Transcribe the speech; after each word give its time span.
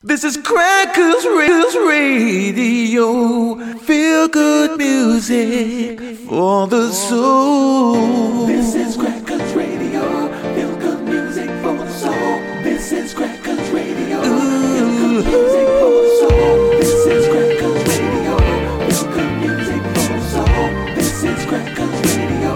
This 0.00 0.22
is 0.22 0.36
Crackers 0.36 1.26
Radio. 1.74 3.56
Feel 3.78 4.28
good 4.28 4.78
music 4.78 5.98
for 6.28 6.68
the 6.68 6.92
soul. 6.92 8.46
This 8.46 8.76
is 8.76 8.96
Crackers 8.96 9.52
Radio. 9.54 10.28
Feel 10.54 10.76
good 10.76 11.02
music 11.02 11.50
for 11.62 11.74
the 11.74 11.90
soul. 11.90 12.38
This 12.62 12.92
is 12.92 13.12
Crackers 13.12 13.70
Radio. 13.70 14.22
Feel 14.22 14.92
good 14.94 15.26
music 15.26 15.66
for 15.80 15.90
the 15.90 16.10
soul. 16.20 16.70
This 16.78 17.06
is 17.06 17.26
Crackers 17.26 17.98
Radio. 17.98 18.38
Feel 18.86 19.04
good 19.12 19.32
music 19.40 19.82
for 19.82 20.14
the 20.14 20.20
soul. 20.30 20.94
This 20.94 21.24
is 21.24 21.44
Crackers 21.46 22.16
Radio. 22.16 22.54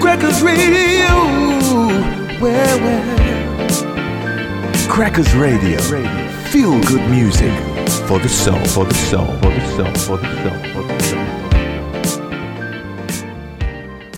Crackers 0.00 0.42
Radio. 0.42 1.14
Where, 2.40 2.78
where? 2.82 3.22
Crackers 4.88 5.32
Radio. 5.36 6.31
Feel 6.52 6.78
good 6.84 7.08
music 7.10 7.50
for 8.06 8.18
the 8.18 8.28
soul, 8.28 8.58
for 8.66 8.84
the 8.84 8.92
soul, 8.94 9.26
for 9.38 9.48
the 9.50 9.60
soul, 9.74 9.94
for 9.94 10.16
the 10.18 10.28
soul, 10.42 10.58
for 10.74 10.82
the 10.86 11.00
soul. 11.02 11.22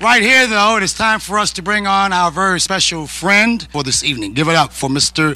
Right 0.00 0.20
here, 0.22 0.46
though, 0.48 0.76
it 0.76 0.82
is 0.82 0.92
time 0.92 1.20
for 1.20 1.38
us 1.38 1.52
to 1.52 1.62
bring 1.62 1.86
on 1.86 2.12
our 2.12 2.30
very 2.32 2.58
special 2.60 3.06
friend 3.06 3.66
for 3.70 3.84
this 3.84 4.02
evening. 4.02 4.32
Give 4.34 4.48
it 4.48 4.56
up 4.56 4.72
for 4.72 4.88
Mr. 4.90 5.32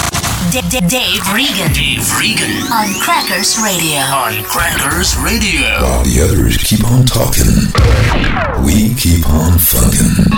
D- 0.50 0.60
D- 0.70 0.80
Dave 0.88 1.22
Regan 1.32 1.72
Dave 1.72 2.18
Regan 2.18 2.50
on 2.72 2.92
Crackers 3.00 3.56
Radio. 3.62 4.00
on 4.00 4.42
Crackers 4.44 5.16
Radio. 5.18 5.80
While 5.80 6.02
the 6.04 6.20
others 6.22 6.56
keep 6.58 6.84
on 6.84 7.06
talking, 7.06 7.46
we 8.66 8.92
keep 8.94 9.24
on 9.28 9.52
funkin'. 9.52 10.28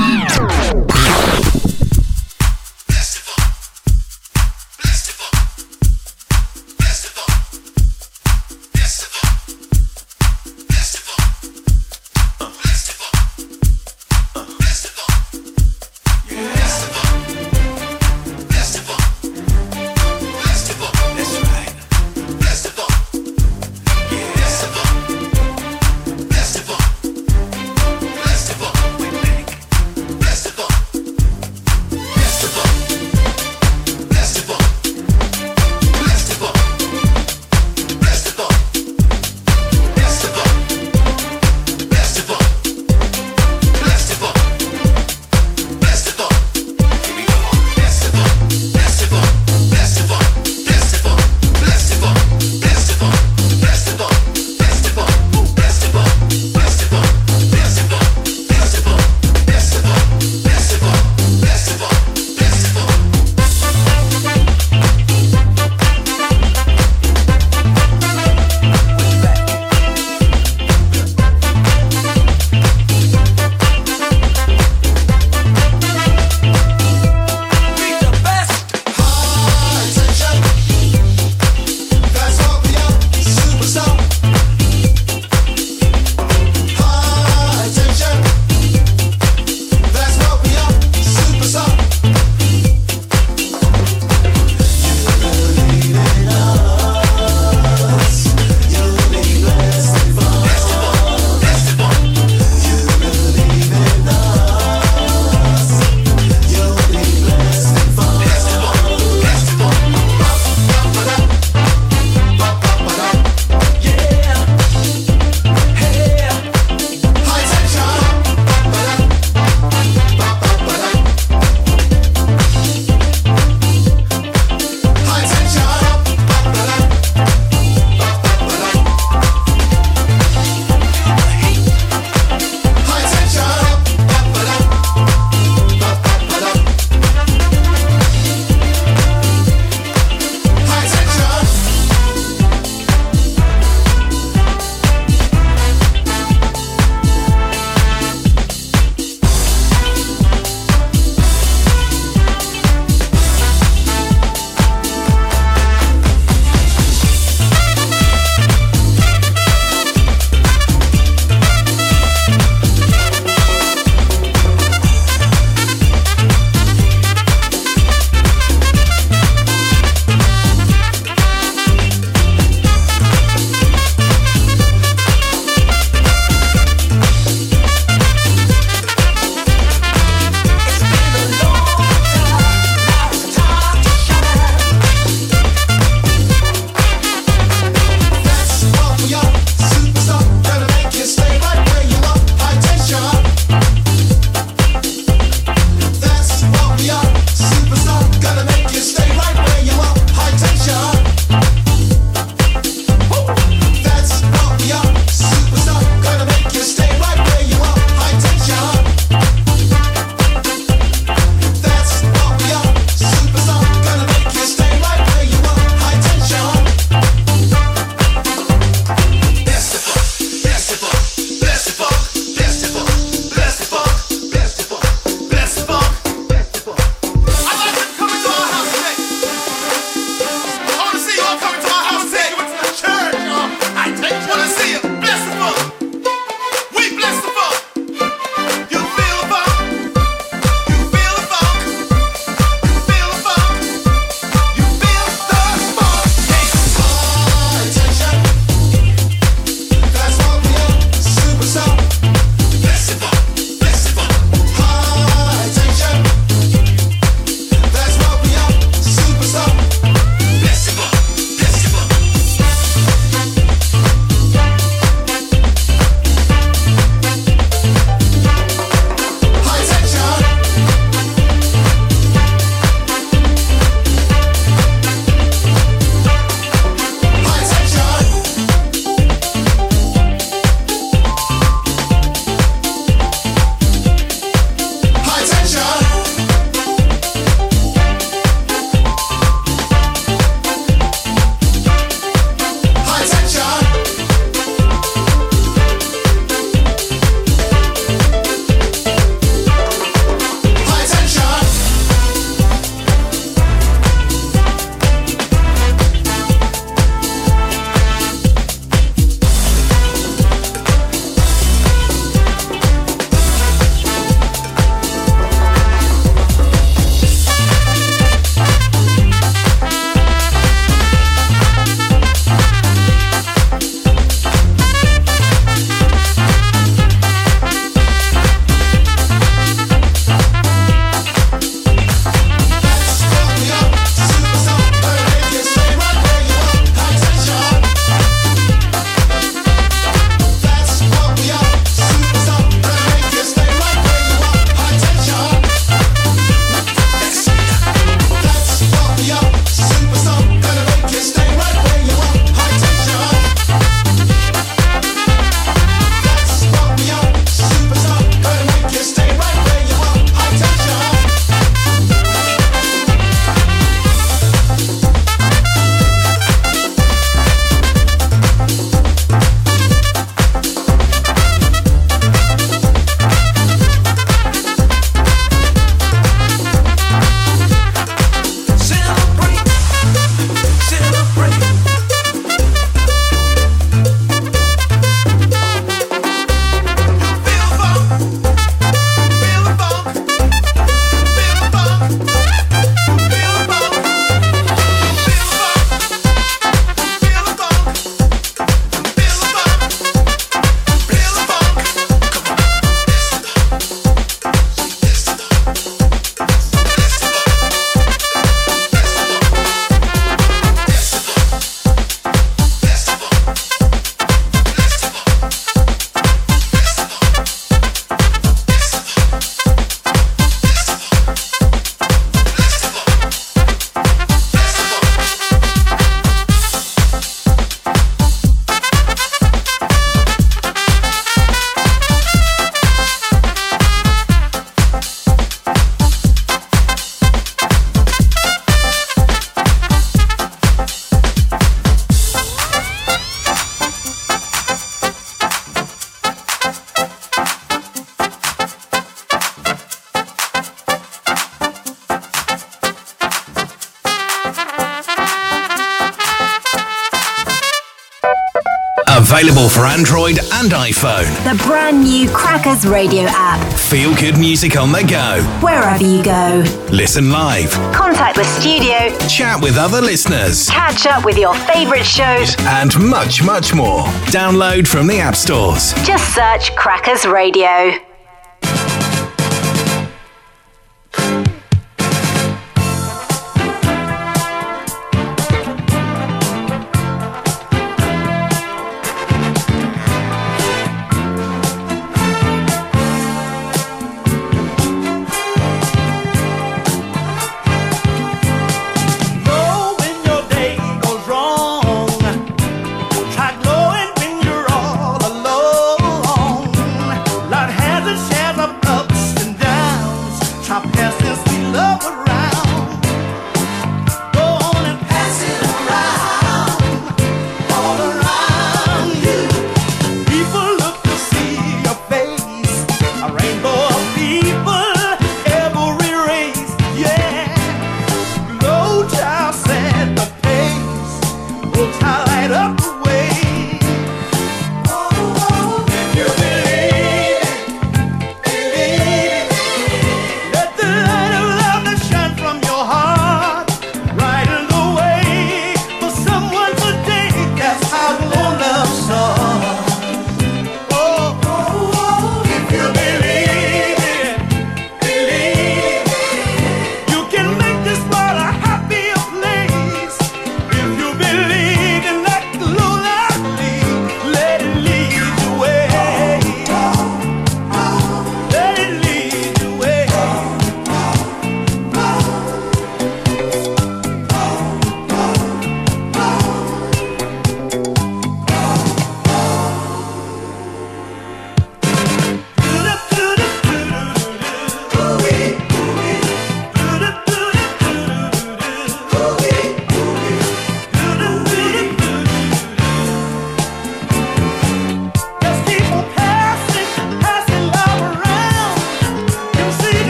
For 459.60 459.66
Android 459.66 460.18
and 460.32 460.52
iPhone. 460.52 461.12
The 461.22 461.36
brand 461.44 461.82
new 461.82 462.08
Crackers 462.08 462.66
Radio 462.66 463.04
app. 463.08 463.58
Feel 463.58 463.94
good 463.94 464.16
music 464.18 464.56
on 464.56 464.72
the 464.72 464.82
go. 464.82 465.22
Wherever 465.44 465.84
you 465.84 466.02
go. 466.02 466.42
Listen 466.72 467.10
live. 467.10 467.50
Contact 467.74 468.16
the 468.16 468.24
studio. 468.24 468.96
Chat 469.06 469.42
with 469.42 469.58
other 469.58 469.82
listeners. 469.82 470.48
Catch 470.48 470.86
up 470.86 471.04
with 471.04 471.18
your 471.18 471.34
favourite 471.34 471.84
shows. 471.84 472.34
And 472.40 472.72
much, 472.88 473.22
much 473.22 473.52
more. 473.54 473.82
Download 474.08 474.66
from 474.66 474.86
the 474.86 474.98
App 474.98 475.14
Stores. 475.14 475.74
Just 475.84 476.14
search 476.14 476.56
Crackers 476.56 477.04
Radio. 477.04 477.89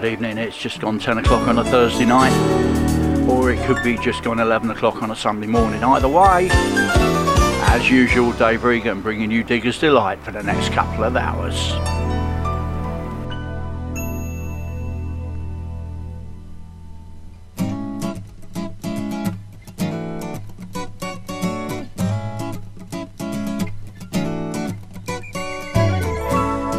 Good 0.00 0.12
evening. 0.12 0.38
It's 0.38 0.56
just 0.56 0.80
gone 0.80 1.00
10 1.00 1.18
o'clock 1.18 1.48
on 1.48 1.58
a 1.58 1.64
Thursday 1.64 2.04
night, 2.04 2.30
or 3.28 3.50
it 3.50 3.58
could 3.66 3.82
be 3.82 3.98
just 3.98 4.22
gone 4.22 4.38
11 4.38 4.70
o'clock 4.70 5.02
on 5.02 5.10
a 5.10 5.16
Sunday 5.16 5.48
morning. 5.48 5.82
Either 5.82 6.06
way, 6.06 6.46
as 6.52 7.90
usual, 7.90 8.30
Dave 8.34 8.62
Regan 8.62 9.00
bringing 9.00 9.28
you 9.28 9.42
Digger's 9.42 9.76
Delight 9.80 10.20
for 10.22 10.30
the 10.30 10.40
next 10.44 10.70
couple 10.70 11.02
of 11.02 11.16
hours. 11.16 11.72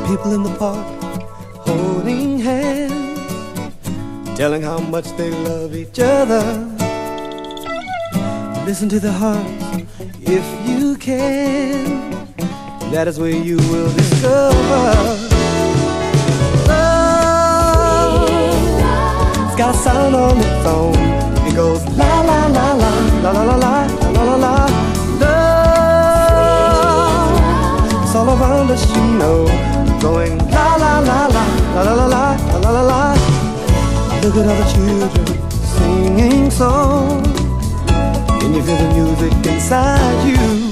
People 0.08 0.34
in 0.34 0.44
the 0.44 0.56
park 0.58 0.99
how 4.70 4.78
much 4.78 5.10
they 5.18 5.32
love 5.50 5.76
each 5.76 6.00
other. 6.00 6.44
Listen 8.68 8.88
to 8.88 9.00
the 9.00 9.12
heart 9.12 9.44
if 10.22 10.46
you 10.70 10.96
can. 10.98 12.12
That 12.92 13.08
is 13.08 13.18
where 13.20 13.32
you 13.50 13.58
will 13.72 13.92
discover 14.02 14.84
love. 16.68 18.30
It's 19.48 19.58
got 19.62 19.74
a 19.74 19.78
sound 19.86 20.14
on 20.16 20.38
its 20.38 20.66
own. 20.78 20.94
It 21.48 21.56
goes 21.56 21.82
la 21.98 22.22
la 22.30 22.40
la 22.58 22.68
la 22.84 22.92
la 23.24 23.32
la 23.32 23.44
la 23.50 23.56
la 23.66 23.76
la 24.16 24.22
la 24.30 24.36
la. 24.46 24.56
Love. 25.24 25.50
It's 28.04 28.14
all 28.14 28.30
around 28.38 28.70
us, 28.70 28.84
you 28.96 29.04
know. 29.20 29.40
Going 30.00 30.38
la 30.56 30.68
la 30.84 30.94
la 31.10 31.20
la 31.36 31.46
la 31.74 31.82
la 31.82 31.94
la 31.96 32.06
la 32.06 32.38
la 32.66 32.72
la 32.78 32.84
la. 32.92 33.29
Look 34.22 34.36
at 34.36 34.46
all 34.48 34.56
the 34.56 34.66
children 34.74 35.40
singing 35.64 36.52
songs. 36.52 37.40
And 38.44 38.54
you 38.54 38.62
feel 38.62 38.76
the 38.76 38.90
music 38.94 39.34
inside 39.48 40.28
you. 40.28 40.72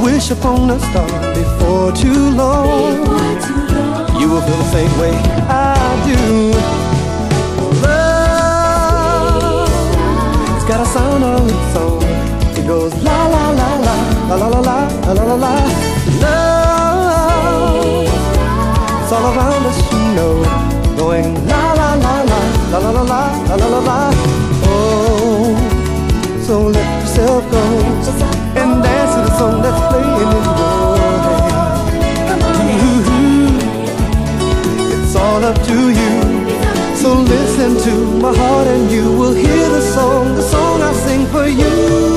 Wish 0.00 0.30
upon 0.30 0.70
a 0.70 0.78
star 0.78 1.34
before 1.34 1.90
too 1.90 2.30
long. 2.30 3.04
You 4.20 4.26
will 4.30 4.42
feel 4.42 4.56
the 4.56 4.70
same 4.70 4.98
way 5.00 5.14
I 5.48 5.76
do. 6.06 6.52
Love, 7.82 9.68
it's 10.54 10.64
got 10.70 10.80
a 10.80 10.86
sound 10.86 11.24
of 11.24 11.48
its 11.48 11.76
own. 11.76 12.02
It 12.56 12.64
goes 12.66 12.94
la 13.02 13.26
la 13.26 13.50
la 13.50 13.76
la 13.86 13.94
la 14.28 14.36
la 14.36 14.46
la 14.46 14.60
la 14.60 15.12
la 15.12 15.24
la 15.24 15.34
la. 15.34 15.54
Love, 16.22 18.06
it's 19.02 19.12
all 19.12 19.26
around 19.34 19.66
us, 19.66 19.78
you 19.92 19.98
know. 20.14 20.65
Oh, 24.68 25.54
so 26.42 26.66
let 26.68 27.00
yourself 27.00 27.50
go 27.50 27.62
and 28.60 28.82
dance 28.82 29.14
to 29.14 29.20
the 29.22 29.38
song 29.38 29.62
that's 29.62 29.80
playing 29.90 30.16
in 30.22 30.28
your 30.32 30.42
head. 30.42 30.76
It's 35.02 35.16
all 35.16 35.42
up 35.44 35.56
to 35.66 35.90
you. 35.90 36.46
So 36.96 37.14
listen 37.14 37.76
to 37.84 37.94
my 38.20 38.34
heart 38.36 38.66
and 38.66 38.90
you 38.90 39.12
will 39.12 39.34
hear 39.34 39.68
the 39.68 39.80
song, 39.80 40.34
the 40.34 40.42
song 40.42 40.82
I 40.82 40.92
sing 40.92 41.26
for 41.26 41.46
you. 41.46 42.15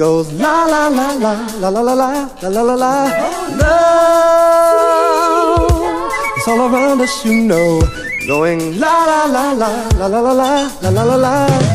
Goes 0.00 0.32
la 0.32 0.64
la 0.72 0.88
la 0.88 1.12
la 1.24 1.32
la 1.60 1.68
la 1.68 1.80
la 1.82 1.94
la 1.94 2.28
la 2.40 2.48
la 2.48 2.62
la 2.62 2.74
la. 2.82 2.92
Love, 3.60 4.00
it's 6.36 6.48
all 6.48 6.60
around 6.68 7.00
us, 7.02 7.24
you 7.26 7.34
know. 7.50 7.82
Going 8.26 8.80
la 8.80 8.94
la 9.10 9.20
la 9.36 9.52
la 9.52 9.70
la 9.98 10.06
la 10.06 10.20
la 10.20 10.32
la 10.32 10.90
la 10.90 11.04
la 11.04 11.16
la 11.26 11.69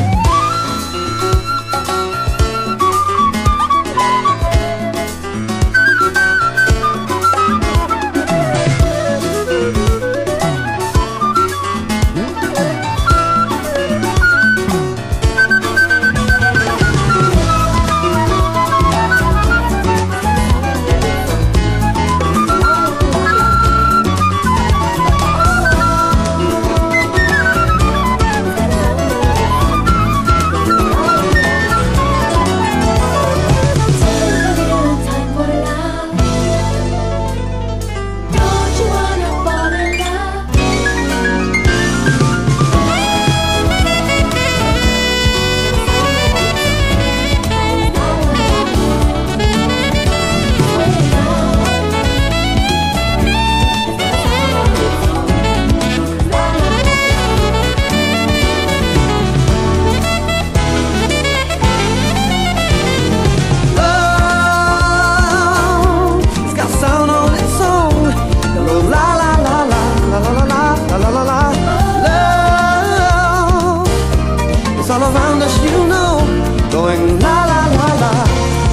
know. 75.90 76.26
Going 76.72 77.20
la 77.20 77.46
la 77.46 77.62
la 77.78 77.90
la. 78.02 78.14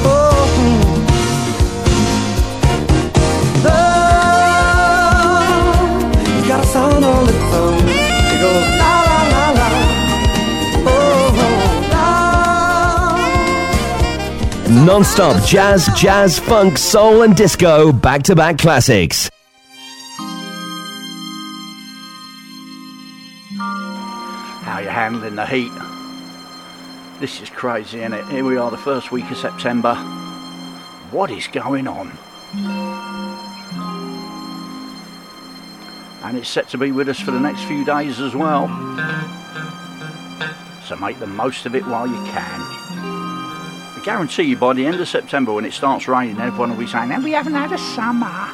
Oh. 0.04 0.44
Love, 3.64 4.72
it's 6.36 6.46
got 6.48 6.60
a 6.64 6.66
sound 6.66 7.04
on 7.04 7.28
its 7.28 7.54
own. 7.54 7.78
It 8.32 8.38
goes 8.40 8.68
la 8.80 8.94
la 9.08 9.20
la 9.32 9.44
la. 9.58 9.68
Oh, 10.84 11.44
oh, 11.44 11.56
love. 14.70 14.84
Non-stop 14.86 15.36
jazz, 15.44 15.88
jazz, 15.96 16.38
funk, 16.38 16.78
soul 16.78 17.22
and 17.22 17.36
disco 17.36 17.92
back-to-back 17.92 18.58
classics. 18.58 19.30
How 24.64 24.78
you 24.80 24.88
handling 24.88 25.36
the 25.36 25.46
heat? 25.46 25.72
This 27.22 27.40
is 27.40 27.48
crazy, 27.50 28.00
isn't 28.00 28.14
it? 28.14 28.26
Here 28.30 28.44
we 28.44 28.56
are, 28.56 28.68
the 28.68 28.76
first 28.76 29.12
week 29.12 29.30
of 29.30 29.36
September. 29.36 29.94
What 31.12 31.30
is 31.30 31.46
going 31.46 31.86
on? 31.86 32.10
And 36.24 36.36
it's 36.36 36.48
set 36.48 36.68
to 36.70 36.78
be 36.78 36.90
with 36.90 37.08
us 37.08 37.20
for 37.20 37.30
the 37.30 37.38
next 37.38 37.62
few 37.62 37.84
days 37.84 38.18
as 38.18 38.34
well. 38.34 38.66
So 40.84 40.96
make 40.96 41.20
the 41.20 41.28
most 41.28 41.64
of 41.64 41.76
it 41.76 41.86
while 41.86 42.08
you 42.08 42.20
can. 42.24 42.60
I 42.60 44.02
guarantee 44.04 44.42
you 44.42 44.56
by 44.56 44.72
the 44.72 44.84
end 44.84 45.00
of 45.00 45.06
September 45.06 45.52
when 45.52 45.64
it 45.64 45.74
starts 45.74 46.08
raining, 46.08 46.40
everyone 46.40 46.70
will 46.70 46.76
be 46.76 46.88
saying, 46.88 47.12
and 47.12 47.22
we 47.22 47.30
haven't 47.30 47.54
had 47.54 47.70
a 47.70 47.78
summer. 47.78 48.50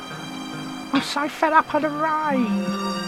I'm 0.93 1.01
so 1.01 1.27
fed 1.27 1.55
up 1.55 1.75
of 1.75 1.81
the 1.81 1.89
rain. 1.89 2.99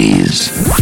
ladies. 0.00 0.79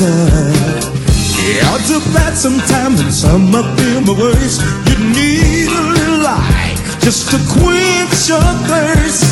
Yeah, 0.00 1.74
odds 1.74 1.90
are 1.90 2.06
bad 2.14 2.36
sometimes, 2.36 3.00
and 3.00 3.12
some 3.12 3.52
of 3.52 3.66
them 3.76 4.08
are 4.08 4.14
worse. 4.14 4.62
You 4.86 4.96
need 5.10 5.66
a 5.66 5.82
little 5.90 6.22
light 6.22 6.78
just 7.00 7.30
to 7.30 7.38
quench 7.50 8.28
your 8.30 8.38
thirst. 8.70 9.26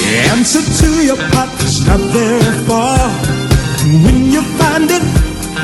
The 0.00 0.16
answer 0.32 0.64
to 0.64 1.04
your 1.04 1.20
pot 1.32 1.52
is 1.60 1.86
not 1.86 2.00
very 2.08 2.64
far. 2.64 3.04
When 3.84 4.32
you 4.32 4.40
find 4.56 4.88
it, 4.88 5.04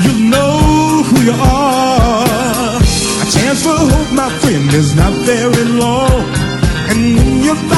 you'll 0.04 0.28
know 0.28 1.02
who 1.08 1.18
you 1.24 1.32
are. 1.32 2.76
A 2.76 3.26
chance 3.32 3.62
for 3.62 3.80
hope, 3.80 4.12
my 4.12 4.28
friend, 4.40 4.68
is 4.74 4.94
not 4.94 5.12
very 5.24 5.64
long. 5.64 6.20
And 6.90 7.16
when 7.16 7.42
you 7.44 7.54
find 7.54 7.77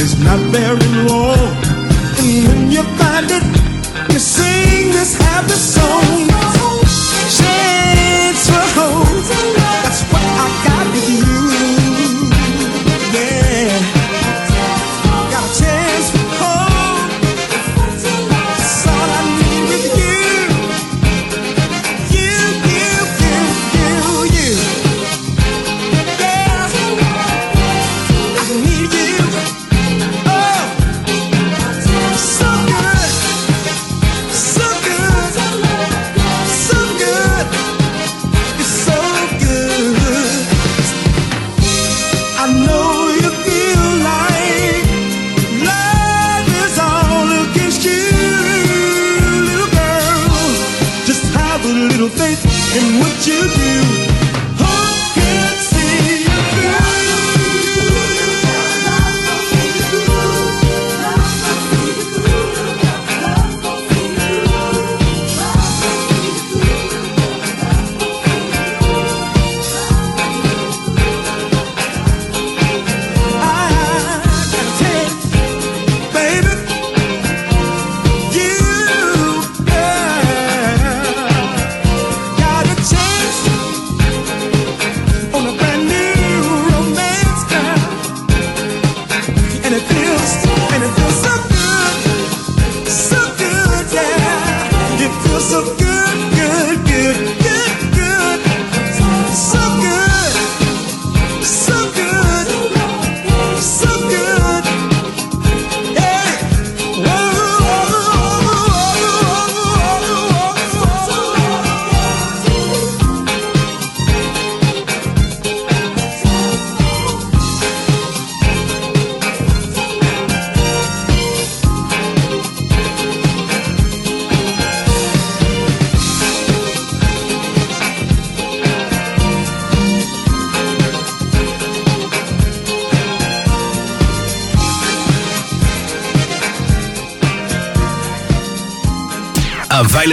is 0.00 0.18
not 0.20 0.38
very 0.50 1.08
long. 1.08 1.37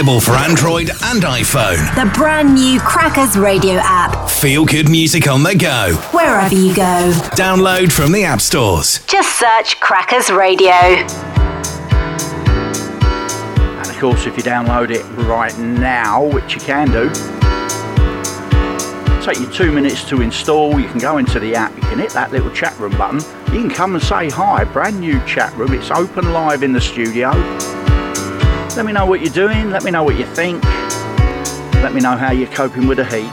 Available 0.06 0.20
for 0.20 0.36
Android 0.38 0.90
and 0.90 1.22
iPhone. 1.22 1.94
The 1.96 2.08
brand 2.16 2.54
new 2.54 2.78
Crackers 2.78 3.36
Radio 3.36 3.74
app. 3.82 4.30
Feel 4.30 4.64
good 4.64 4.88
music 4.88 5.26
on 5.26 5.42
the 5.42 5.56
go. 5.56 5.94
Wherever 6.12 6.54
you 6.54 6.72
go. 6.76 7.10
Download 7.34 7.90
from 7.90 8.12
the 8.12 8.22
App 8.22 8.40
Stores. 8.40 9.00
Just 9.06 9.36
search 9.36 9.80
Crackers 9.80 10.30
Radio. 10.30 10.70
And 13.80 13.90
of 13.90 13.96
course, 13.98 14.26
if 14.26 14.36
you 14.36 14.44
download 14.44 14.90
it 14.90 15.02
right 15.26 15.58
now, 15.58 16.24
which 16.24 16.54
you 16.54 16.60
can 16.60 16.86
do, 16.92 17.10
take 19.24 19.40
you 19.40 19.52
two 19.52 19.72
minutes 19.72 20.04
to 20.08 20.22
install. 20.22 20.78
You 20.78 20.86
can 20.88 21.00
go 21.00 21.18
into 21.18 21.40
the 21.40 21.56
app, 21.56 21.74
you 21.74 21.82
can 21.82 21.98
hit 21.98 22.10
that 22.10 22.30
little 22.30 22.52
chat 22.52 22.78
room 22.78 22.96
button. 22.96 23.18
You 23.52 23.60
can 23.60 23.70
come 23.70 23.96
and 23.96 24.04
say 24.04 24.30
hi, 24.30 24.62
brand 24.62 25.00
new 25.00 25.18
chat 25.26 25.52
room. 25.56 25.74
It's 25.74 25.90
open 25.90 26.32
live 26.32 26.62
in 26.62 26.72
the 26.72 26.80
studio. 26.80 27.32
Let 28.76 28.84
me 28.84 28.92
know 28.92 29.06
what 29.06 29.22
you're 29.22 29.32
doing, 29.32 29.70
let 29.70 29.84
me 29.84 29.90
know 29.90 30.04
what 30.04 30.18
you 30.18 30.26
think, 30.26 30.62
let 31.82 31.94
me 31.94 32.00
know 32.02 32.14
how 32.14 32.30
you're 32.30 32.46
coping 32.50 32.86
with 32.86 32.98
the 32.98 33.06
heat. 33.06 33.32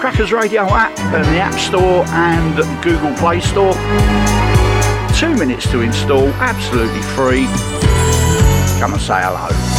Crackers 0.00 0.32
Radio 0.32 0.62
app 0.62 0.98
in 0.98 1.22
the 1.32 1.38
App 1.38 1.54
Store 1.54 2.04
and 2.08 2.82
Google 2.82 3.14
Play 3.18 3.40
Store. 3.40 3.72
Two 5.16 5.36
minutes 5.36 5.70
to 5.70 5.82
install, 5.82 6.26
absolutely 6.40 7.02
free. 7.14 7.46
Come 8.80 8.94
and 8.94 9.00
say 9.00 9.20
hello. 9.22 9.71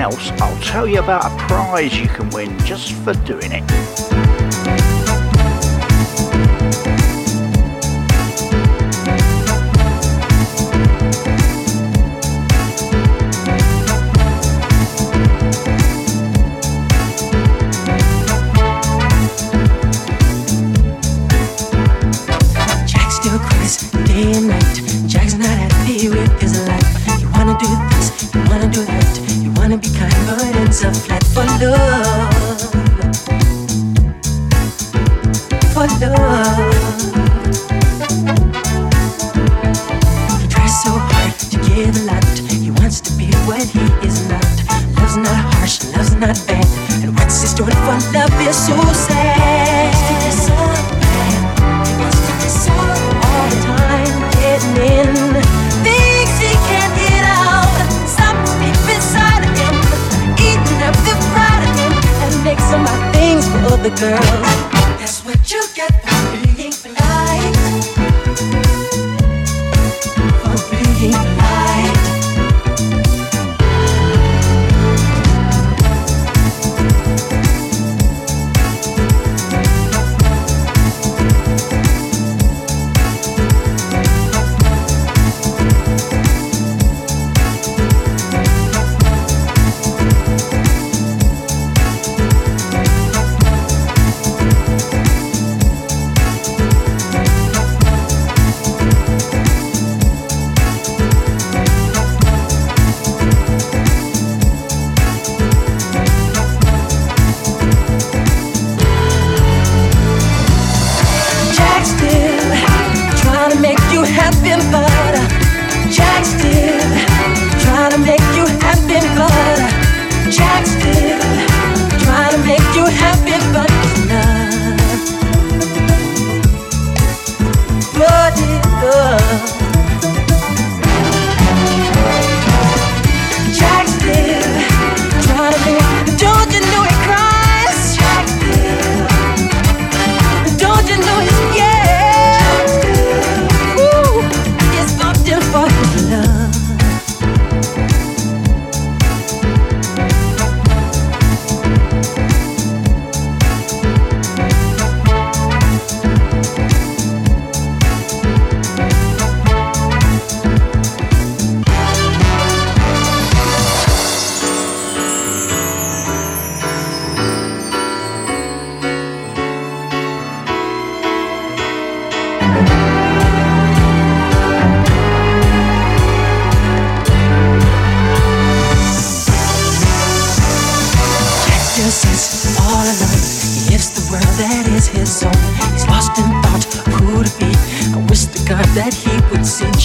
Else, 0.00 0.30
I'll 0.40 0.60
tell 0.60 0.86
you 0.86 0.98
about 0.98 1.26
a 1.26 1.36
prize 1.46 1.98
you 1.98 2.08
can 2.08 2.30
win 2.30 2.58
just 2.60 2.92
for 2.92 3.12
doing 3.12 3.52
it. 3.52 3.89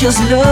just 0.06 0.22
look 0.30 0.45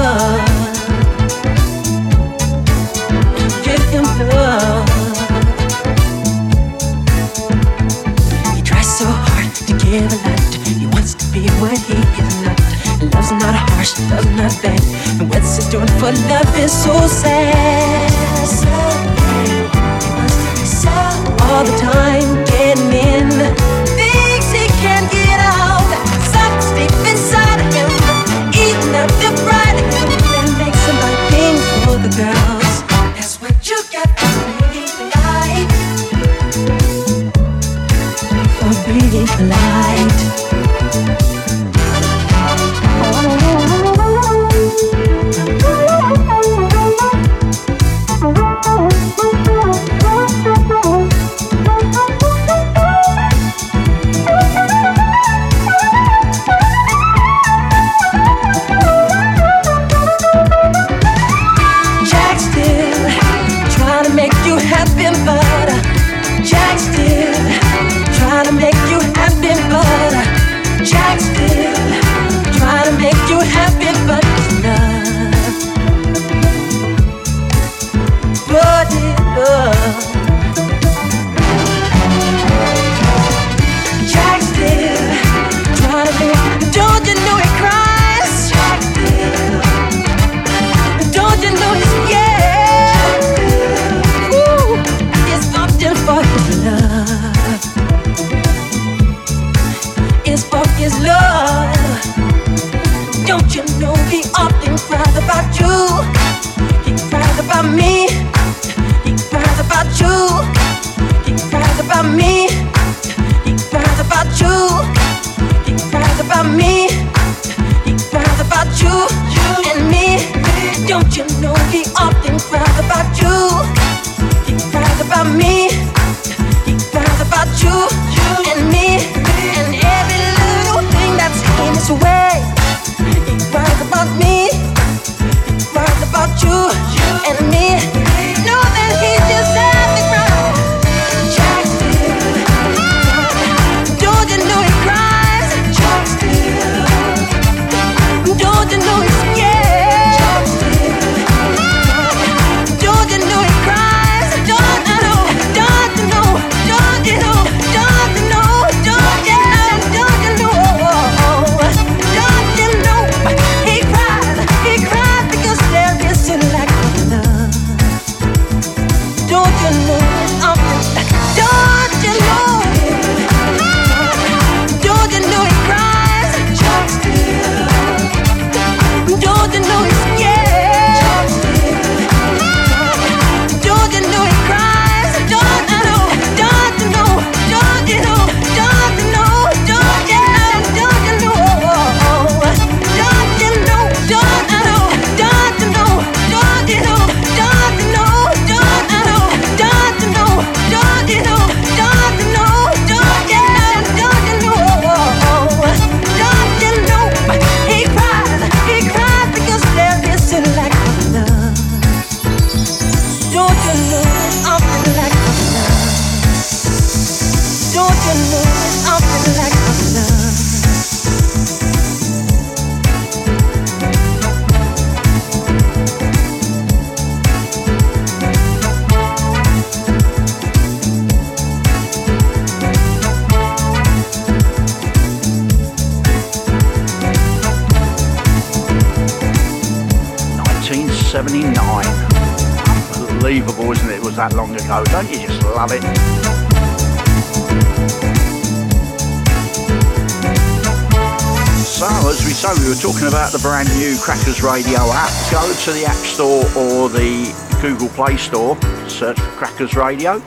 store, 258.23 258.55
search 258.87 259.19
for 259.19 259.31
Crackers 259.31 259.75
Radio, 259.75 260.19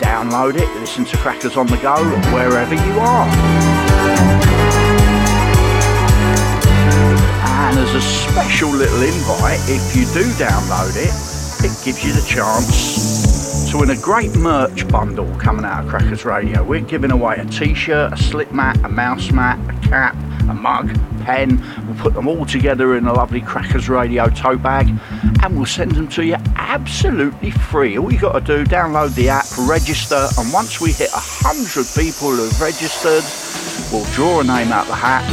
download 0.00 0.56
it, 0.56 0.68
listen 0.80 1.04
to 1.04 1.16
Crackers 1.18 1.56
on 1.56 1.66
the 1.68 1.76
go 1.76 1.94
wherever 2.34 2.74
you 2.74 2.98
are. 2.98 3.28
And 7.46 7.78
as 7.78 7.94
a 7.94 8.00
special 8.00 8.68
little 8.70 9.02
invite, 9.02 9.60
if 9.68 9.94
you 9.94 10.04
do 10.12 10.28
download 10.32 10.96
it, 10.96 11.14
it 11.64 11.84
gives 11.84 12.04
you 12.04 12.12
the 12.12 12.26
chance 12.26 13.70
to 13.70 13.78
win 13.78 13.90
a 13.90 13.96
great 13.96 14.34
merch 14.34 14.86
bundle 14.88 15.32
coming 15.38 15.64
out 15.64 15.84
of 15.84 15.90
Crackers 15.90 16.24
Radio. 16.24 16.64
We're 16.64 16.80
giving 16.80 17.12
away 17.12 17.36
a 17.36 17.44
t-shirt, 17.44 18.12
a 18.12 18.16
slip 18.16 18.52
mat, 18.52 18.76
a 18.84 18.88
mouse 18.88 19.30
mat, 19.30 19.58
a 19.68 19.88
cap, 19.88 20.14
a 20.48 20.54
mug, 20.54 20.94
pen. 21.22 21.62
We'll 21.86 21.96
put 21.96 22.14
them 22.14 22.26
all 22.26 22.44
together 22.44 22.96
in 22.96 23.06
a 23.06 23.12
lovely 23.12 23.40
Crackers 23.40 23.88
Radio 23.88 24.28
tote 24.28 24.62
bag 24.62 24.88
and 25.44 25.56
we'll 25.56 25.66
send 25.66 25.92
them 25.92 26.08
to 26.08 26.24
you 26.24 26.36
absolutely 26.56 27.50
free. 27.50 27.98
All 27.98 28.10
you 28.10 28.18
got 28.18 28.32
to 28.32 28.40
do, 28.40 28.64
download 28.64 29.14
the 29.14 29.28
app, 29.28 29.44
register, 29.58 30.26
and 30.38 30.50
once 30.52 30.80
we 30.80 30.92
hit 30.92 31.10
100 31.12 31.86
people 31.94 32.30
who've 32.30 32.60
registered, 32.60 33.22
we'll 33.92 34.10
draw 34.12 34.40
a 34.40 34.44
name 34.44 34.72
out 34.72 34.86
the 34.86 34.94
hat 34.94 35.24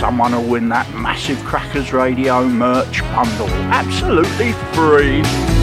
someone 0.00 0.32
will 0.32 0.42
win 0.42 0.68
that 0.68 0.92
massive 0.92 1.38
Crackers 1.44 1.92
Radio 1.92 2.46
merch 2.46 3.00
bundle. 3.14 3.48
Absolutely 3.72 4.52
free. 4.74 5.53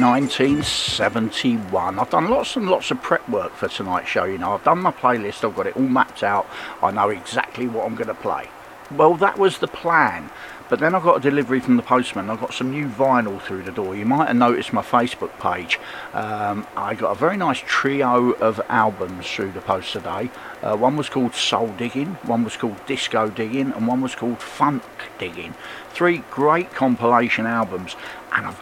1971. 0.00 1.98
I've 1.98 2.10
done 2.10 2.28
lots 2.28 2.56
and 2.56 2.68
lots 2.68 2.90
of 2.90 3.02
prep 3.02 3.26
work 3.28 3.54
for 3.54 3.68
tonight's 3.68 4.08
show, 4.08 4.24
you 4.24 4.38
know. 4.38 4.52
I've 4.52 4.64
done 4.64 4.80
my 4.80 4.92
playlist, 4.92 5.42
I've 5.42 5.56
got 5.56 5.66
it 5.66 5.76
all 5.76 5.82
mapped 5.82 6.22
out. 6.22 6.46
I 6.82 6.90
know 6.90 7.08
exactly 7.08 7.66
what 7.66 7.86
I'm 7.86 7.94
going 7.94 8.08
to 8.08 8.14
play. 8.14 8.48
Well, 8.90 9.14
that 9.14 9.38
was 9.38 9.58
the 9.58 9.68
plan. 9.68 10.30
But 10.68 10.80
then 10.80 10.96
I 10.96 11.00
got 11.00 11.18
a 11.18 11.20
delivery 11.20 11.60
from 11.60 11.76
the 11.76 11.82
postman. 11.82 12.28
I 12.28 12.34
got 12.34 12.52
some 12.52 12.72
new 12.72 12.88
vinyl 12.88 13.40
through 13.40 13.62
the 13.62 13.70
door. 13.70 13.94
You 13.94 14.04
might 14.04 14.26
have 14.26 14.36
noticed 14.36 14.72
my 14.72 14.82
Facebook 14.82 15.38
page. 15.38 15.78
Um, 16.12 16.66
I 16.76 16.94
got 16.94 17.12
a 17.12 17.14
very 17.14 17.36
nice 17.36 17.62
trio 17.64 18.32
of 18.32 18.60
albums 18.68 19.28
through 19.28 19.52
the 19.52 19.60
post 19.60 19.92
today. 19.92 20.28
Uh, 20.62 20.76
one 20.76 20.96
was 20.96 21.08
called 21.08 21.34
Soul 21.34 21.68
Digging, 21.78 22.14
one 22.24 22.42
was 22.42 22.56
called 22.56 22.84
Disco 22.86 23.28
Digging, 23.30 23.70
and 23.72 23.86
one 23.86 24.00
was 24.00 24.16
called 24.16 24.40
Funk 24.42 24.82
Digging. 25.18 25.54
Three 25.90 26.18
great 26.30 26.72
compilation 26.72 27.46
albums, 27.46 27.94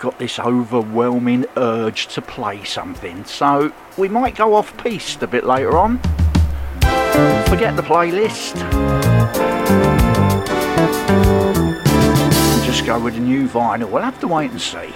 got 0.04 0.18
this 0.18 0.38
overwhelming 0.38 1.46
urge 1.56 2.08
to 2.08 2.20
play 2.20 2.62
something. 2.62 3.24
So 3.24 3.72
we 3.96 4.06
might 4.06 4.36
go 4.36 4.54
off 4.54 4.76
piste 4.76 5.22
a 5.22 5.26
bit 5.26 5.44
later 5.44 5.78
on. 5.78 5.96
Forget 7.48 7.74
the 7.74 7.82
playlist. 7.82 8.54
Just 12.66 12.84
go 12.84 13.00
with 13.00 13.16
a 13.16 13.20
new 13.20 13.48
vinyl. 13.48 13.90
We'll 13.90 14.02
have 14.02 14.20
to 14.20 14.28
wait 14.28 14.50
and 14.50 14.60
see. 14.60 14.92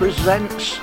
Presents 0.00 0.79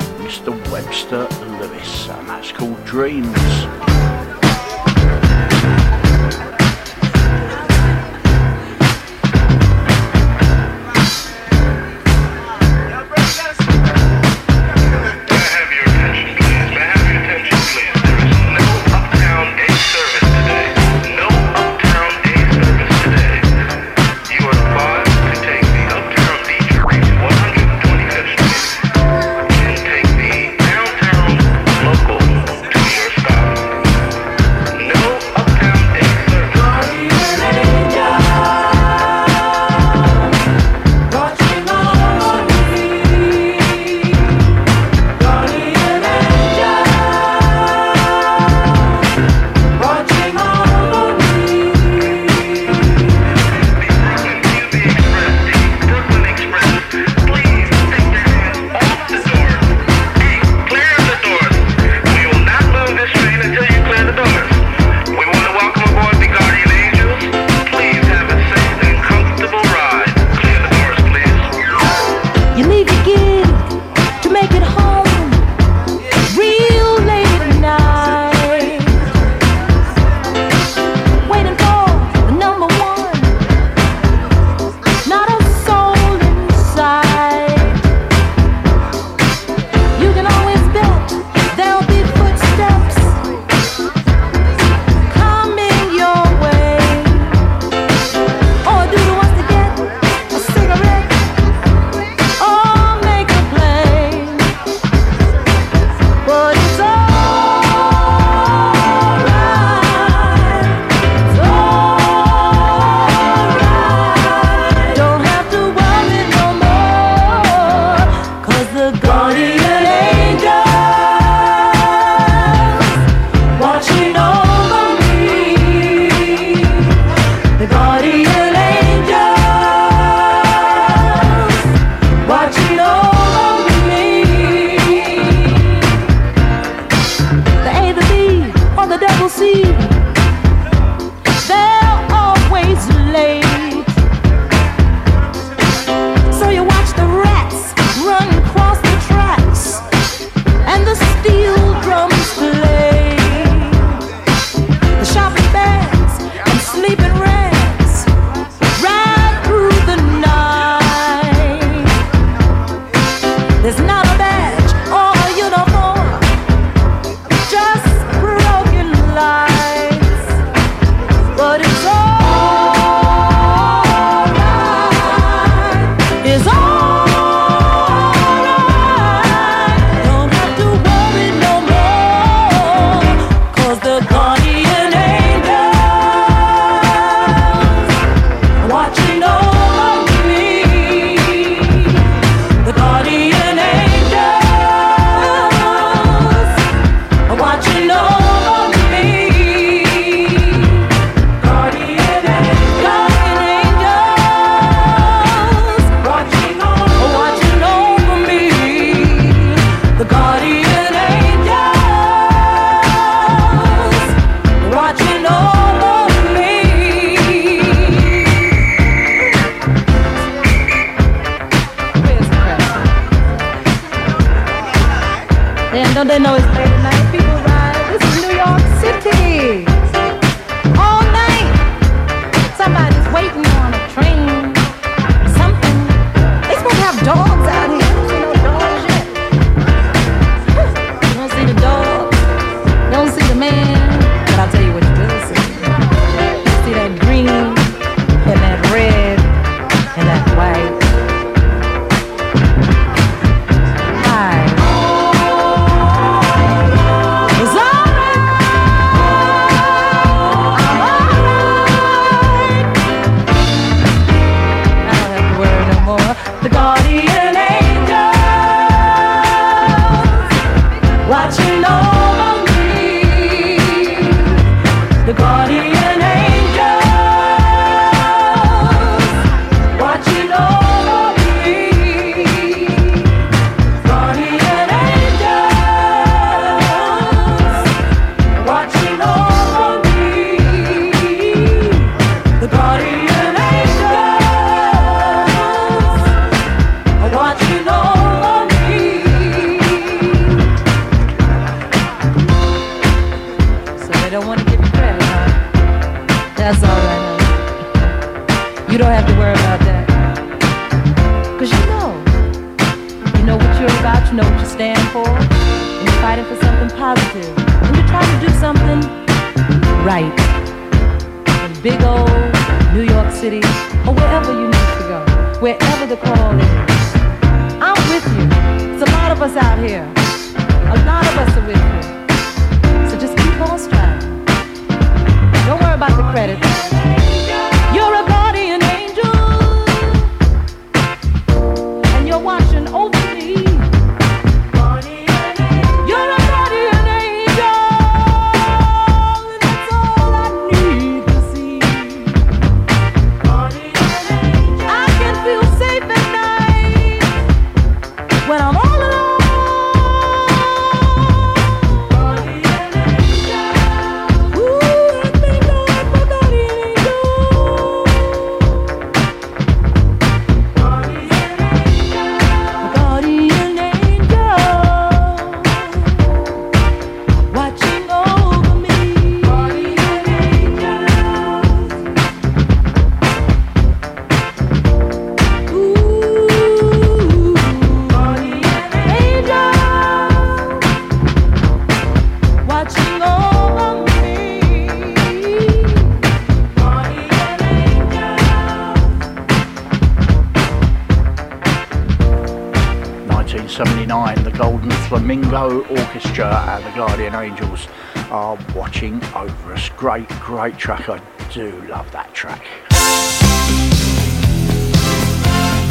Great, 409.77 410.09
great 410.21 410.57
track. 410.57 410.89
I 410.89 410.99
do 411.31 411.51
love 411.69 411.91
that 411.91 412.11
track. 412.11 412.43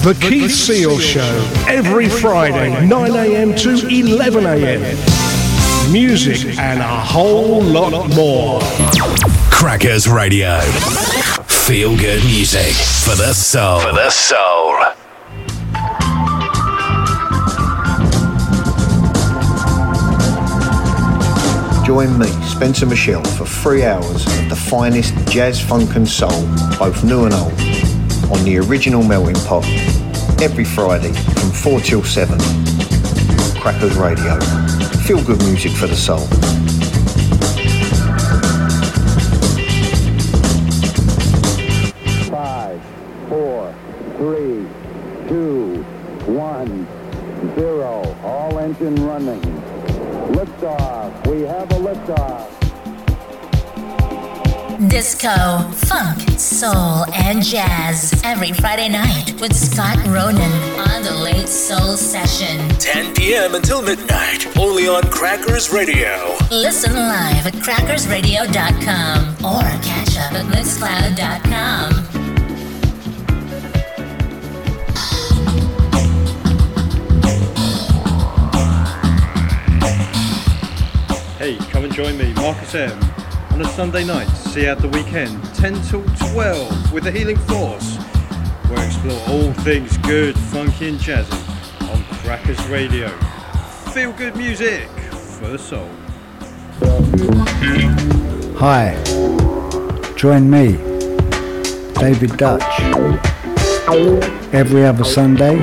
The 0.05 0.17
Keith 0.21 0.53
Seal 0.53 0.97
Show, 1.01 1.51
every 1.67 2.09
Friday, 2.09 2.71
9am 2.87 3.61
to 3.63 3.71
11am. 3.71 5.93
Music 5.93 6.57
and 6.57 6.79
a 6.79 6.87
whole 6.87 7.61
lot 7.61 8.09
more. 8.15 8.61
Crackers 9.51 10.07
Radio. 10.07 10.61
Feel 11.67 11.97
good 11.97 12.25
music 12.27 12.75
for 13.03 13.17
the 13.17 13.33
soul. 13.33 13.81
For 13.81 13.93
the 13.93 14.11
soul. 14.11 14.56
Join 21.87 22.19
me, 22.19 22.27
Spencer 22.43 22.85
Michelle, 22.85 23.23
for 23.23 23.47
three 23.47 23.85
hours 23.85 24.27
of 24.27 24.49
the 24.49 24.57
finest 24.57 25.15
jazz, 25.29 25.61
funk, 25.61 25.95
and 25.95 26.07
soul, 26.07 26.45
both 26.81 27.05
new 27.05 27.27
and 27.27 27.33
old, 27.33 27.53
on 28.29 28.45
the 28.45 28.59
original 28.59 29.05
melting 29.05 29.37
pot, 29.47 29.65
every 30.43 30.65
Friday 30.65 31.13
from 31.13 31.53
4 31.53 31.81
till 31.83 32.03
7. 32.03 32.37
Crackers 33.61 33.97
Radio. 33.97 34.37
Feel 35.07 35.23
good 35.23 35.41
music 35.45 35.71
for 35.71 35.87
the 35.87 35.95
soul. 35.95 36.27
Jazz 57.51 58.13
every 58.25 58.53
Friday 58.53 58.89
night 58.89 59.33
with 59.41 59.55
Scott 59.55 59.99
Ronan 60.09 60.51
on 60.81 61.03
the 61.03 61.15
Late 61.15 61.49
Soul 61.49 61.97
Session. 61.97 62.69
10 62.81 63.15
p.m. 63.15 63.55
until 63.55 63.83
midnight, 63.83 64.57
only 64.59 64.89
on 64.89 65.03
Crackers 65.05 65.71
Radio. 65.73 66.35
Listen 66.51 66.93
live 66.95 67.47
at 67.47 67.55
crackersradio.com 67.55 69.45
or 69.45 69.63
catch 69.85 70.19
up 70.19 70.33
at 70.33 70.47
mixcloud.com. 70.47 72.27
Hey, 81.39 81.57
come 81.71 81.85
and 81.85 81.95
join 81.95 82.19
me, 82.19 82.33
Marcus 82.35 82.75
M, 82.75 82.99
on 83.57 83.63
a 83.63 83.69
Sunday 83.71 84.05
night, 84.05 84.27
see 84.27 84.69
out 84.69 84.77
the 84.81 84.89
weekend, 84.89 85.43
10 85.55 85.81
till 85.85 86.05
12, 86.33 86.93
with 86.93 87.05
the 87.05 87.11
Healing 87.11 87.39
Force, 87.39 87.97
where 88.69 88.79
I 88.79 88.85
explore 88.85 89.19
all 89.29 89.51
things 89.65 89.97
good, 89.99 90.39
funky, 90.39 90.89
and 90.89 90.99
jazzy 90.99 91.33
on 91.91 92.05
Crackers 92.19 92.63
Radio. 92.69 93.09
Feel 93.95 94.13
good 94.13 94.37
music 94.37 94.91
for 95.39 95.49
the 95.49 95.59
soul. 95.59 95.89
Hi, 98.59 98.95
join 100.17 100.51
me, 100.51 100.73
David 101.95 102.37
Dutch, 102.37 102.63
every 104.53 104.85
other 104.85 105.05
Sunday 105.05 105.57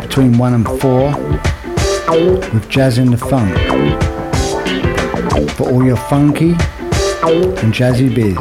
between 0.00 0.38
1 0.38 0.54
and 0.54 0.80
4 0.80 1.12
with 2.52 2.68
Jazz 2.68 2.98
in 2.98 3.10
the 3.10 3.16
Funk 3.16 4.11
for 5.56 5.70
all 5.70 5.84
your 5.84 5.96
funky 5.96 6.50
and 6.50 7.72
jazzy 7.72 8.14
biz. 8.14 8.36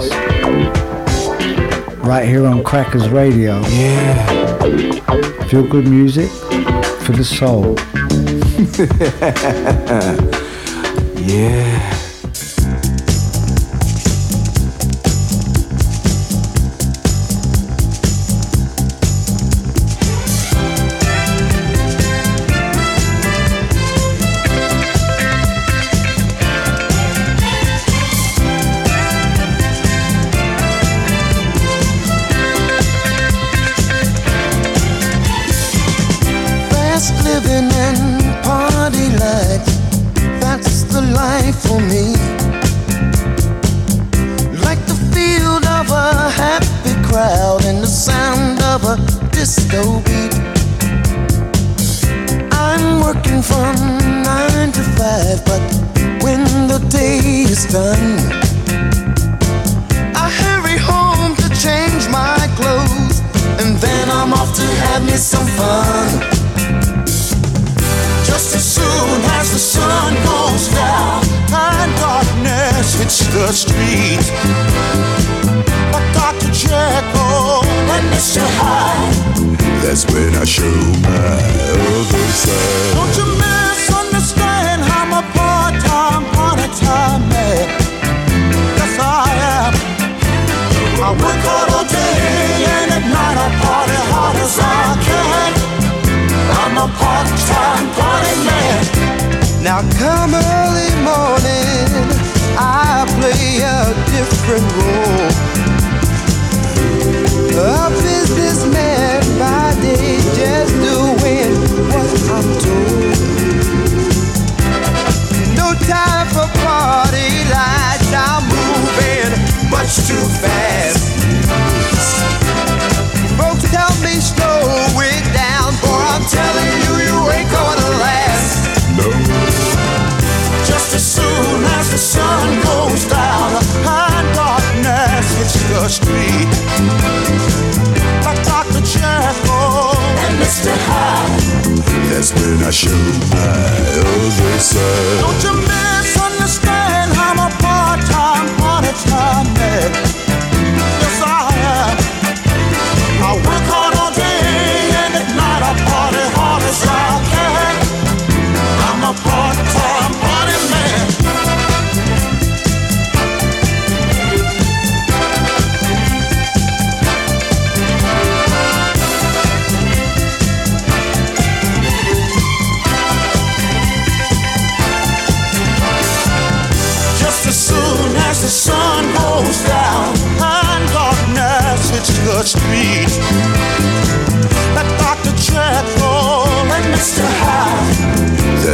Right 1.99 2.27
here 2.27 2.45
on 2.45 2.63
Crackers 2.63 3.09
Radio. 3.09 3.61
Yeah. 3.61 5.45
Feel 5.45 5.67
good 5.67 5.87
music 5.87 6.29
for 7.05 7.13
the 7.13 7.23
soul. 7.23 7.77
yeah. 11.25 11.90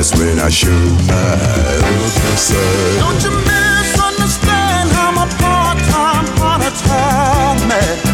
just 0.08 0.22
when 0.22 0.40
I 0.40 0.50
show 0.50 0.70
my 0.70 1.76
open 1.76 2.38
side. 2.38 3.00
Don't 3.00 3.24
you 3.24 3.32
misunderstand? 3.32 4.90
I'm 4.92 5.18
a 5.18 5.28
part-time, 5.36 6.26
part-time 6.38 7.68
man. 7.68 8.07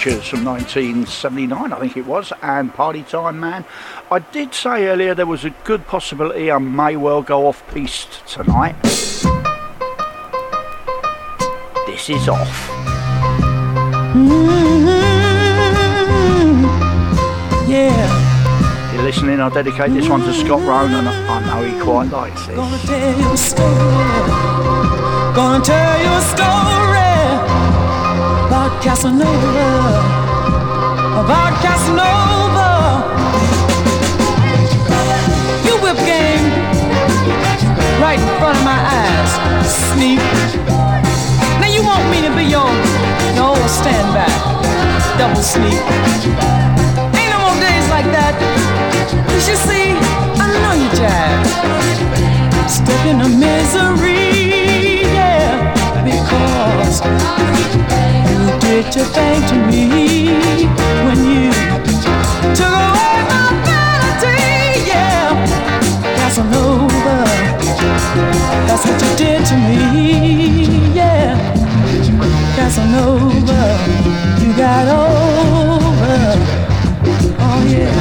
From 0.00 0.46
1979, 0.46 1.74
I 1.74 1.78
think 1.78 1.94
it 1.94 2.06
was, 2.06 2.32
and 2.40 2.72
Party 2.72 3.02
Time 3.02 3.38
Man. 3.38 3.66
I 4.10 4.20
did 4.20 4.54
say 4.54 4.86
earlier 4.86 5.14
there 5.14 5.26
was 5.26 5.44
a 5.44 5.50
good 5.50 5.86
possibility 5.86 6.50
I 6.50 6.56
may 6.56 6.96
well 6.96 7.20
go 7.20 7.46
off 7.46 7.62
piste 7.68 8.26
tonight. 8.26 8.80
This 11.86 12.08
is 12.08 12.30
off. 12.30 12.70
Mm-hmm. 14.14 14.90
Yeah. 17.70 18.94
You're 18.94 19.02
listening, 19.02 19.38
I 19.38 19.50
dedicate 19.50 19.92
this 19.92 20.08
one 20.08 20.20
to 20.22 20.32
Scott 20.32 20.62
Ronan. 20.66 21.06
I 21.08 21.44
know 21.44 21.62
he 21.62 21.78
quite 21.78 22.08
likes 22.08 22.48
it. 22.48 22.56
Gonna 22.56 22.78
tell 22.78 23.36
story. 23.36 23.68
Gonna 25.34 25.62
tell 25.62 26.22
story. 26.22 26.99
Casanova, 28.78 29.68
about 31.22 31.52
Casanova. 31.64 32.70
You 35.66 35.74
whip 35.82 35.98
game 36.06 36.46
right 38.00 38.18
in 38.18 38.28
front 38.38 38.56
of 38.58 38.64
my 38.64 38.80
eyes, 39.00 39.30
sneak. 39.92 40.20
Now 41.60 41.68
you 41.68 41.82
want 41.82 42.08
me 42.10 42.22
to 42.22 42.30
be 42.34 42.44
your 42.44 42.70
no 43.36 43.54
double 45.18 45.42
sneak. 45.42 45.80
Ain't 47.18 47.30
no 47.34 47.38
more 47.44 47.58
days 47.60 47.86
like 47.90 48.06
you 49.48 49.56
see, 49.56 49.92
I 50.38 50.40
know 50.62 50.74
you 50.82 50.88
jive. 50.98 51.40
Misery, 53.40 55.02
yeah, 55.14 55.74
because 56.04 57.00
did 58.60 58.94
your 58.94 59.04
thing 59.06 59.40
to 59.48 59.54
me 59.68 59.84
when 61.04 61.18
you 61.24 61.50
took 62.54 62.72
away 62.72 63.16
my 63.30 63.48
vanity, 63.66 64.88
yeah, 64.88 65.28
Casanova. 66.16 67.18
That's 68.66 68.84
what 68.86 68.98
you 69.02 69.10
did 69.16 69.40
to 69.46 69.54
me, 69.56 69.78
yeah, 70.94 71.36
Casanova. 72.56 73.60
You 74.40 74.50
got 74.56 74.86
over, 74.88 76.18
oh 77.40 77.60
yeah. 77.68 77.94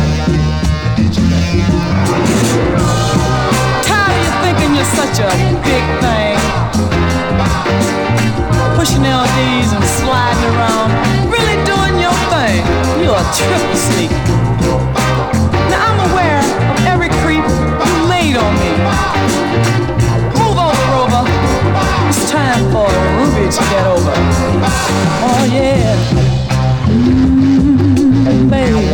Tired 3.84 4.22
you 4.26 4.32
thinking 4.44 4.76
you're 4.76 4.94
such 5.00 5.20
a 5.20 5.30
big 5.64 5.86
thing. 6.02 6.38
Pushing 8.76 9.04
LDs 9.04 9.74
and 9.76 9.84
sliding 9.84 10.44
around, 10.56 10.90
really 11.30 11.58
doing 11.66 11.96
your 12.00 12.16
thing. 12.32 12.64
You're 13.04 13.16
a 13.16 13.26
triple 13.36 13.76
sneak. 13.76 14.12
Now 15.70 15.84
I'm 15.90 16.00
aware 16.12 16.40
of 16.72 16.78
every 16.86 17.10
creep 17.22 17.44
you 17.44 17.96
laid 18.08 18.36
on 18.38 18.54
me. 18.62 18.72
Move 20.40 20.58
over, 20.58 20.86
Rover. 20.96 21.24
It's 22.10 22.32
time 22.32 22.72
for 22.72 22.88
Ruby 23.18 23.52
to 23.52 23.64
get 23.74 23.86
over. 23.86 24.14
Oh 25.28 25.44
yeah. 25.52 25.96
Mm, 26.88 28.50
baby. 28.50 28.86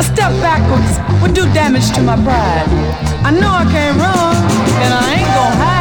A 0.00 0.04
step 0.04 0.32
backwards 0.40 0.98
would 1.20 1.34
do 1.34 1.44
damage 1.52 1.90
to 1.92 2.02
my 2.02 2.16
pride. 2.24 2.66
I 3.24 3.30
know 3.30 3.52
I 3.52 3.64
can't 3.70 3.96
run, 3.98 4.36
and 4.82 4.94
I 4.94 5.14
ain't 5.14 5.26
gonna 5.34 5.56
hide. 5.56 5.71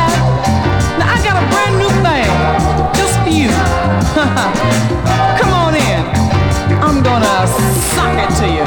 Come 5.40 5.54
on 5.54 5.74
in. 5.74 6.06
I'm 6.80 7.02
gonna 7.02 7.48
sock 7.96 8.18
it 8.22 8.30
to 8.38 8.46
you. 8.46 8.66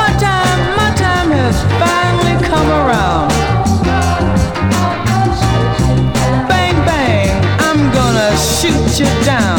My 0.00 0.10
time, 0.18 0.60
my 0.80 0.90
time 0.96 1.30
has 1.30 1.56
finally 1.82 2.36
come 2.42 2.68
around. 2.68 3.28
Bang, 6.48 6.76
bang, 6.86 7.28
I'm 7.60 7.92
gonna 7.92 8.34
shoot 8.38 8.98
you 8.98 9.24
down. 9.26 9.51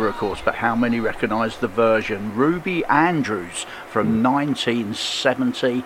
Casanova, 0.00 0.06
of 0.06 0.16
course, 0.16 0.40
but 0.42 0.54
how 0.54 0.74
many 0.74 0.98
recognise 1.00 1.58
the 1.58 1.68
version? 1.68 2.34
Ruby 2.34 2.84
Andrews 2.86 3.66
from 3.90 4.06
hmm. 4.06 4.22
1970. 4.22 5.84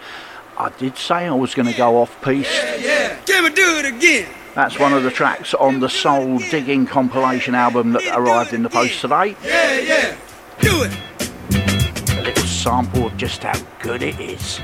I 0.57 0.69
did 0.79 0.97
say 0.97 1.27
I 1.27 1.33
was 1.33 1.55
going 1.55 1.67
to 1.67 1.77
go 1.77 1.99
off 2.01 2.23
piece. 2.23 2.53
Yeah, 2.81 3.17
can 3.27 3.43
we 3.43 3.51
do 3.51 3.79
it 3.79 3.87
again? 3.87 4.29
That's 4.55 4.79
one 4.79 4.93
of 4.93 5.03
the 5.03 5.11
tracks 5.11 5.53
on 5.55 5.81
the 5.81 5.89
Soul 5.89 6.39
Digging 6.39 6.87
compilation 6.87 7.57
album 7.57 7.93
that 7.93 8.07
arrived 8.17 8.53
in 8.53 8.63
the 8.63 8.71
post 8.71 9.01
today. 9.01 9.35
Yeah, 9.43 9.81
yeah, 9.81 10.17
do 10.61 10.85
it. 10.85 10.97
A 12.17 12.23
little 12.23 12.45
sample 12.45 13.07
of 13.07 13.17
just 13.17 13.43
how 13.43 13.61
good 13.81 14.03
it 14.03 14.21
is. 14.21 14.61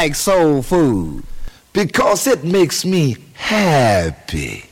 Like 0.00 0.14
soul 0.14 0.62
food? 0.62 1.22
Because 1.74 2.26
it 2.26 2.42
makes 2.42 2.86
me 2.86 3.16
happy. 3.34 4.69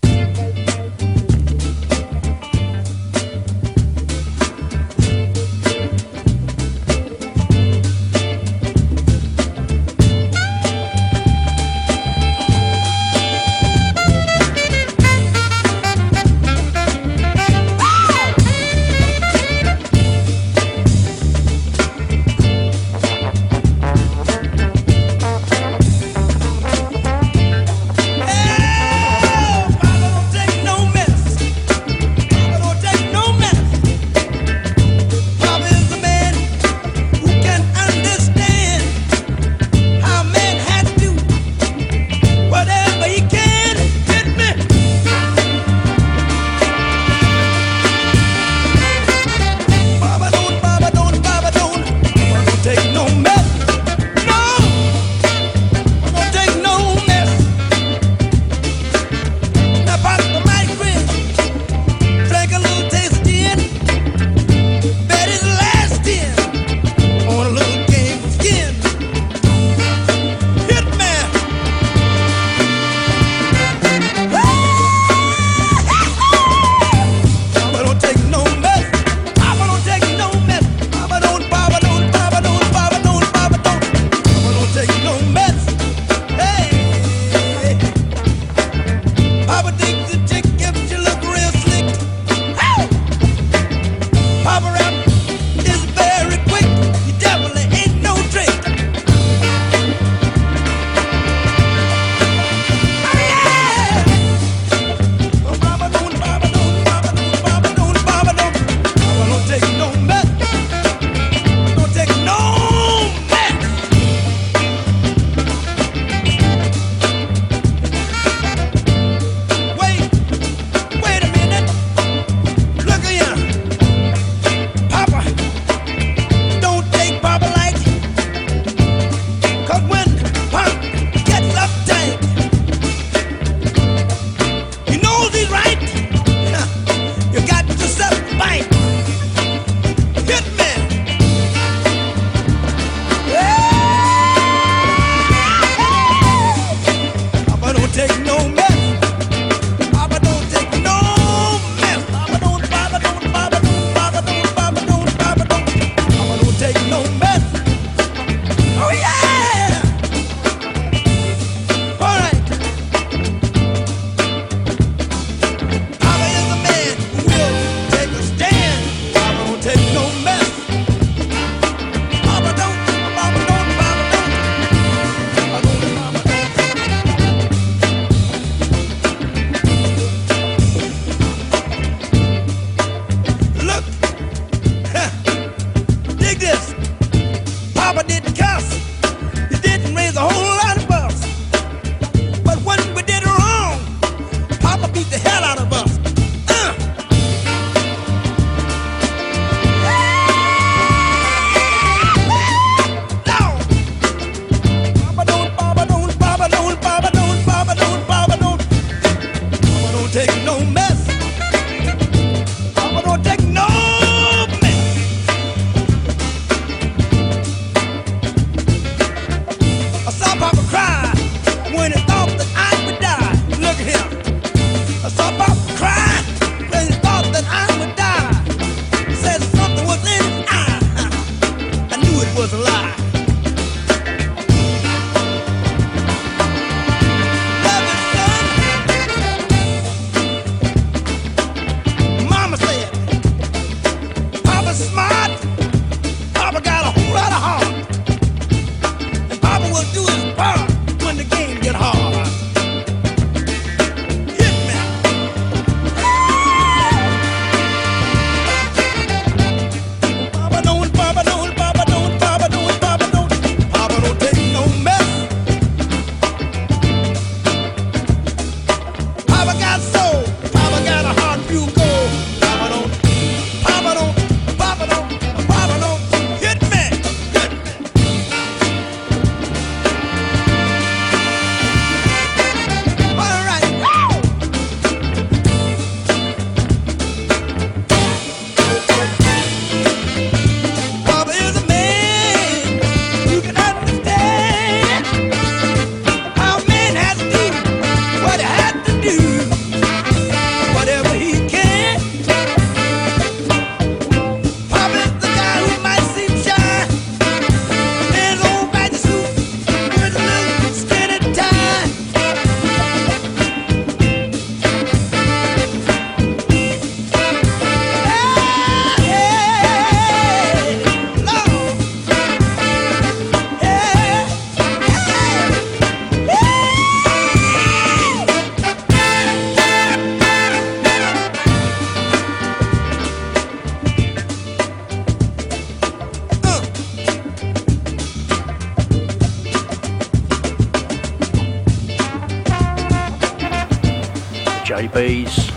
JB's, 344.92 345.50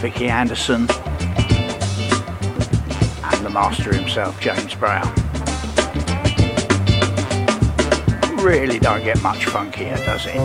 Vicky 0.00 0.28
Anderson, 0.28 0.88
and 3.24 3.46
the 3.46 3.50
master 3.50 3.94
himself, 3.94 4.40
James 4.40 4.74
Brown. 4.74 5.06
Really 8.36 8.78
don't 8.78 9.04
get 9.04 9.22
much 9.22 9.46
funkier, 9.46 9.96
does 10.04 10.26
it? 10.26 10.36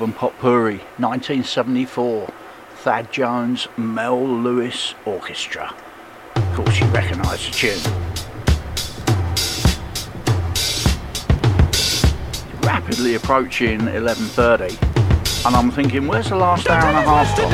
Album 0.00 0.14
Potpourri, 0.14 0.78
1974, 0.96 2.32
Thad 2.76 3.12
Jones, 3.12 3.68
Mel 3.76 4.26
Lewis 4.26 4.94
Orchestra. 5.04 5.74
Of 6.36 6.54
course, 6.54 6.80
you 6.80 6.86
recognise 6.86 7.44
the 7.44 7.52
tune. 7.52 7.78
Rapidly 12.62 13.16
approaching 13.16 13.80
11:30, 13.80 14.78
and 15.44 15.54
I'm 15.54 15.70
thinking, 15.70 16.06
where's 16.06 16.30
the 16.30 16.36
last 16.36 16.66
hour 16.70 16.82
and 16.82 16.96
a 16.96 17.02
half 17.02 17.36
gone? 17.36 17.52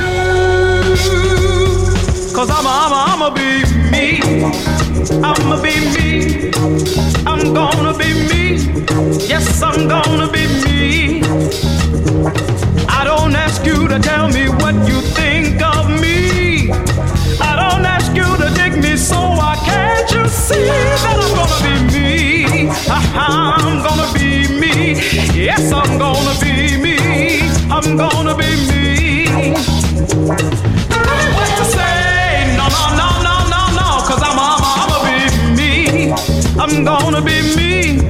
Cause 2.37 2.51
I'ma 2.51 2.69
I'ma 2.69 3.01
I'ma 3.15 3.31
be 3.31 3.65
me. 3.91 4.21
I'ma 5.25 5.57
be 5.63 5.73
me. 5.97 6.51
I'm 7.25 7.55
gonna 7.55 7.97
be 7.97 8.13
me. 8.29 8.59
Yes, 9.27 9.63
I'm 9.63 9.89
gonna 9.89 10.31
be 10.31 10.47
me. 10.63 11.23
I 12.91 13.05
don't 13.05 13.35
ask 13.35 13.65
you 13.65 13.89
to 13.89 13.99
tell 13.99 14.29
me 14.29 14.51
what 14.51 14.75
you 14.87 15.01
think 15.17 15.63
of 15.63 15.89
me. 15.89 16.71
I 17.41 17.57
don't 17.57 17.87
ask 17.87 18.15
you 18.15 18.29
to 18.37 18.53
dig 18.55 18.83
me, 18.83 18.99
so 18.99 19.17
why 19.17 19.57
can't 19.65 20.11
you 20.11 20.29
see 20.29 20.67
that 20.67 21.01
I'm 21.09 21.23
gonna 21.33 21.59
be 21.65 21.75
me. 21.95 22.69
I'm 22.91 23.83
gonna 23.83 24.13
be 24.13 24.47
me. 24.61 24.93
Yes, 25.43 25.73
I'm 25.73 25.99
gonna 25.99 26.39
be 26.39 26.77
me. 26.77 26.99
I'm 27.71 27.97
gonna 27.97 28.37
be 28.37 28.51
me. 28.69 29.55
What 31.35 31.49
to 31.57 31.65
say? 31.65 31.96
I'm 36.69 36.85
gonna 36.85 37.23
be 37.23 37.43
me. 37.55 38.01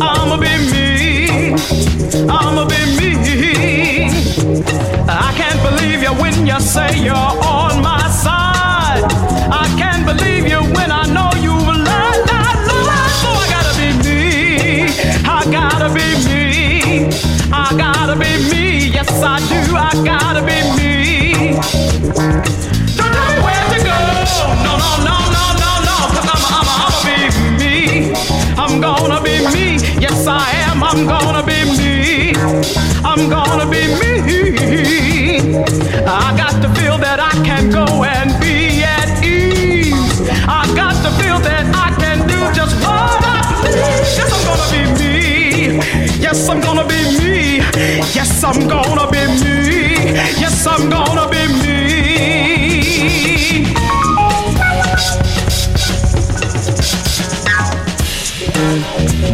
I'ma 0.00 0.36
be 0.38 0.52
me. 0.72 1.52
I'ma 2.28 2.66
be 2.66 2.80
me. 2.98 4.08
I 5.08 5.32
can't 5.36 5.62
believe 5.62 6.02
you 6.02 6.12
when 6.20 6.48
you 6.48 6.58
say 6.58 6.98
you're 6.98 7.14
on 7.14 7.80
my 7.80 8.08
side. 8.10 9.04
I 9.52 9.72
can't 9.78 10.04
believe 10.04 10.48
you 10.48 10.62
when 10.74 10.90
I 10.90 11.06
know 11.14 11.30
you 11.40 11.54
lie, 11.54 12.24
lie, 12.26 12.56
lie. 12.88 13.10
So 13.22 13.28
I 13.30 13.46
gotta 13.54 13.72
be 13.78 13.88
me. 14.02 14.88
I 15.24 15.44
gotta 15.48 15.94
be 15.94 16.06
me. 16.26 17.06
I 17.52 17.72
gotta 17.78 18.16
be 18.16 18.50
me. 18.50 18.88
Yes, 18.88 19.22
I 19.22 19.38
do. 19.38 19.76
I 19.76 19.92
gotta 20.04 20.33
I'm 28.56 28.80
gonna 28.80 29.20
be 29.22 29.38
me. 29.52 29.78
Yes, 30.00 30.26
I 30.26 30.50
am. 30.68 30.82
I'm 30.82 31.06
gonna 31.06 31.42
be 31.44 31.64
me. 31.78 32.32
I'm 33.04 33.28
gonna 33.28 33.66
be 33.70 33.86
me. 34.00 34.12
I 36.06 36.36
got 36.36 36.62
to 36.62 36.68
feel 36.80 36.96
that 36.98 37.18
I 37.20 37.32
can 37.44 37.70
go 37.70 38.04
and 38.04 38.30
be 38.40 38.82
at 38.82 39.22
ease. 39.24 40.20
I 40.46 40.66
got 40.74 40.94
to 41.04 41.10
feel 41.22 41.38
that 41.40 41.66
I 41.74 41.90
can 42.00 42.26
do 42.28 42.38
just 42.54 42.76
what 42.82 43.24
I 43.24 43.42
please. 43.62 44.18
Yes, 44.18 44.30
I'm 44.32 44.40
gonna 44.46 44.68
be 44.70 44.82
me. 44.98 45.76
Yes, 46.22 46.48
I'm 46.48 46.60
gonna 46.60 46.86
be 46.86 47.00
me. 47.18 47.58
Yes, 48.14 48.44
I'm 48.44 48.68
gonna 48.68 49.10
be 49.10 49.26
me. 49.42 50.14
Yes, 50.40 50.66
I'm 50.66 50.88
gonna 50.90 51.28
be 51.28 51.46
me. 51.62 51.74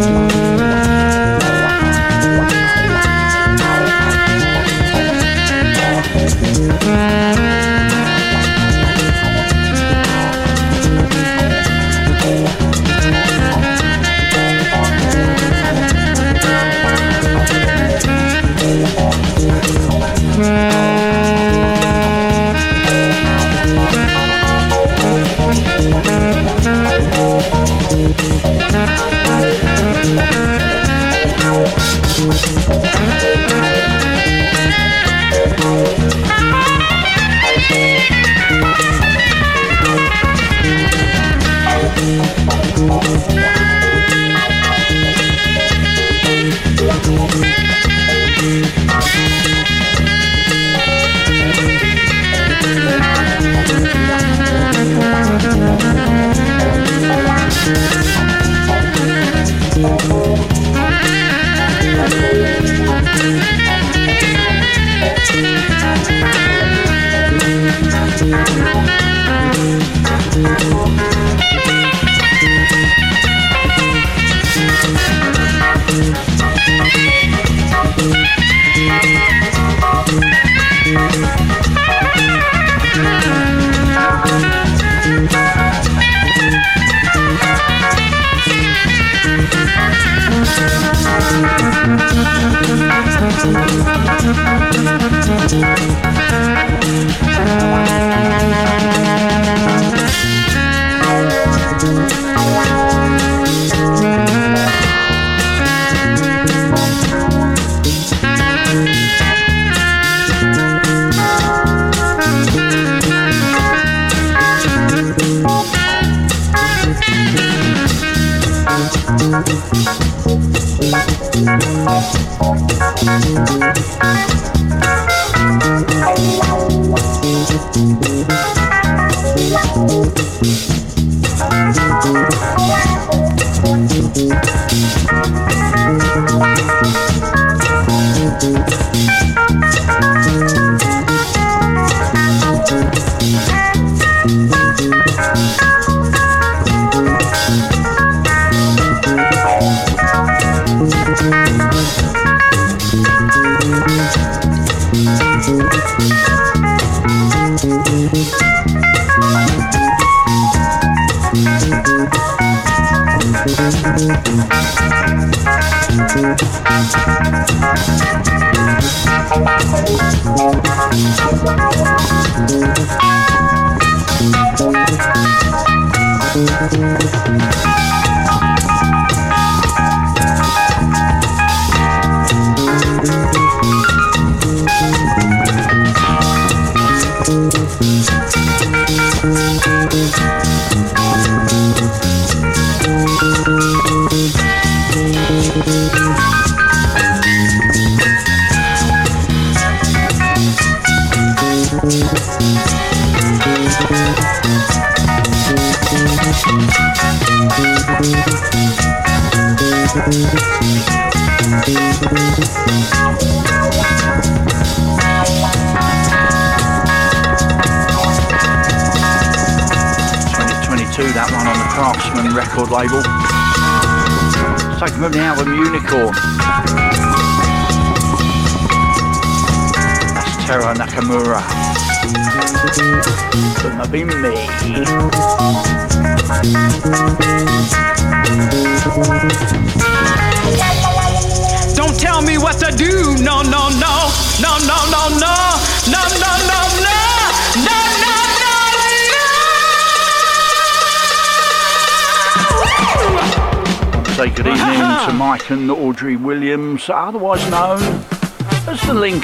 That 0.00 0.29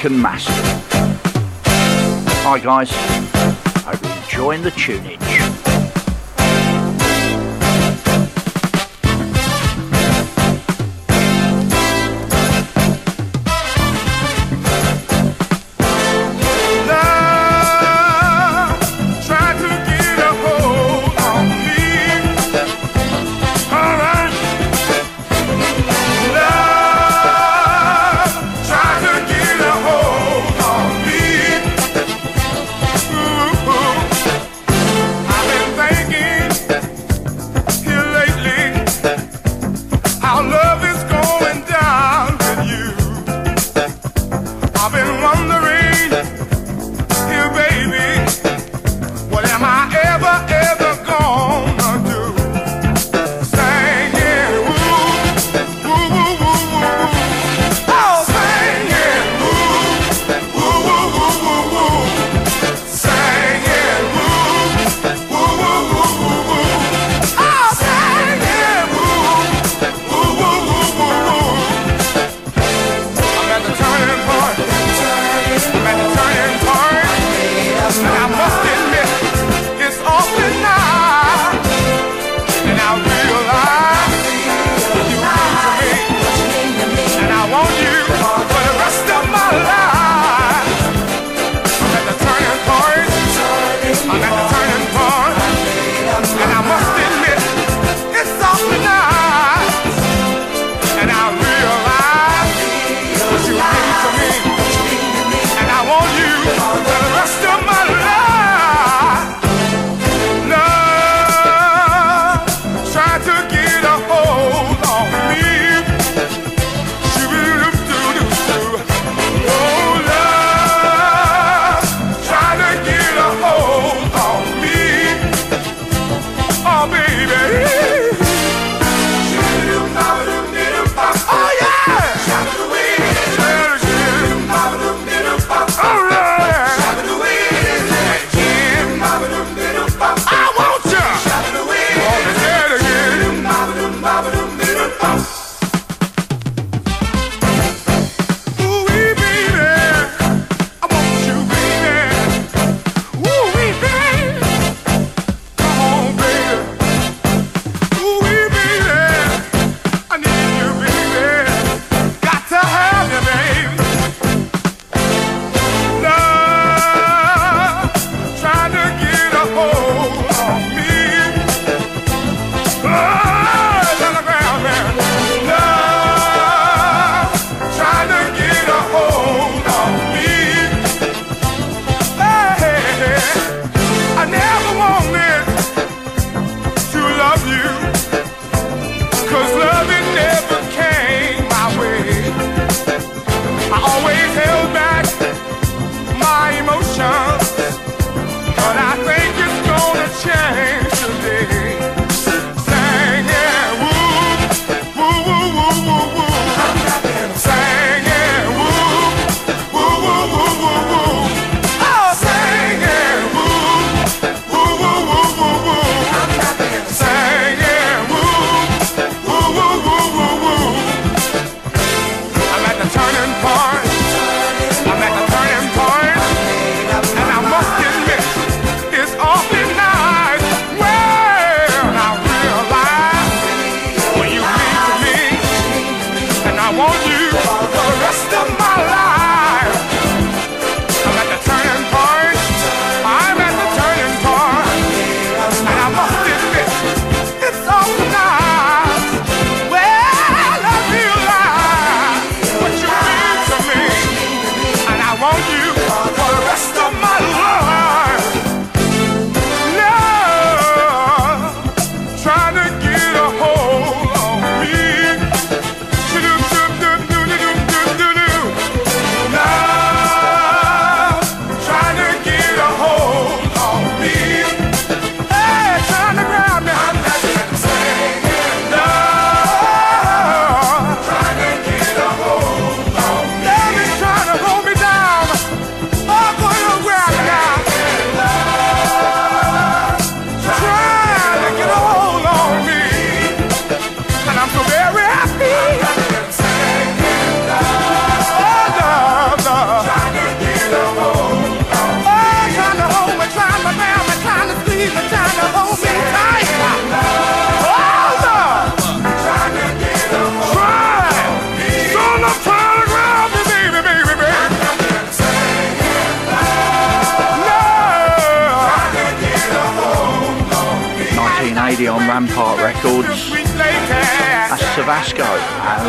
The 0.09 0.11
Master. 0.11 0.53
Hi 2.45 2.61
guys, 2.61 2.93
hope 3.83 4.01
you're 4.05 4.23
enjoying 4.23 4.63
the 4.63 4.71
tunage. 4.71 5.26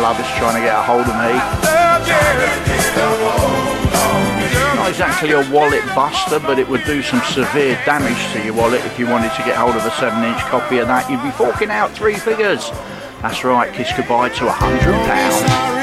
Love 0.08 0.20
is 0.20 0.26
trying 0.38 0.54
to 0.54 0.62
get 0.62 0.74
a 0.74 0.82
hold 0.82 1.02
of 1.02 1.14
me. 1.20 1.34
Not 4.74 4.88
exactly 4.88 5.32
a 5.32 5.50
wallet 5.50 5.84
buster, 5.94 6.40
but 6.40 6.58
it 6.58 6.66
would 6.66 6.82
do 6.86 7.02
some 7.02 7.20
severe 7.24 7.74
damage 7.84 8.32
to 8.32 8.42
your 8.42 8.54
wallet 8.54 8.82
if 8.86 8.98
you 8.98 9.06
wanted 9.06 9.34
to 9.34 9.42
get 9.42 9.58
hold 9.58 9.76
of 9.76 9.84
a 9.84 9.90
7-inch 9.90 10.40
copy 10.44 10.78
of 10.78 10.88
that. 10.88 11.10
You'd 11.10 11.22
be 11.22 11.30
forking 11.32 11.68
out 11.68 11.90
three 11.90 12.16
figures. 12.16 12.70
That's 13.20 13.44
right, 13.44 13.70
kiss 13.70 13.92
goodbye 13.94 14.30
to 14.30 14.46
a 14.46 14.50
hundred 14.50 14.94
pounds. 15.04 15.77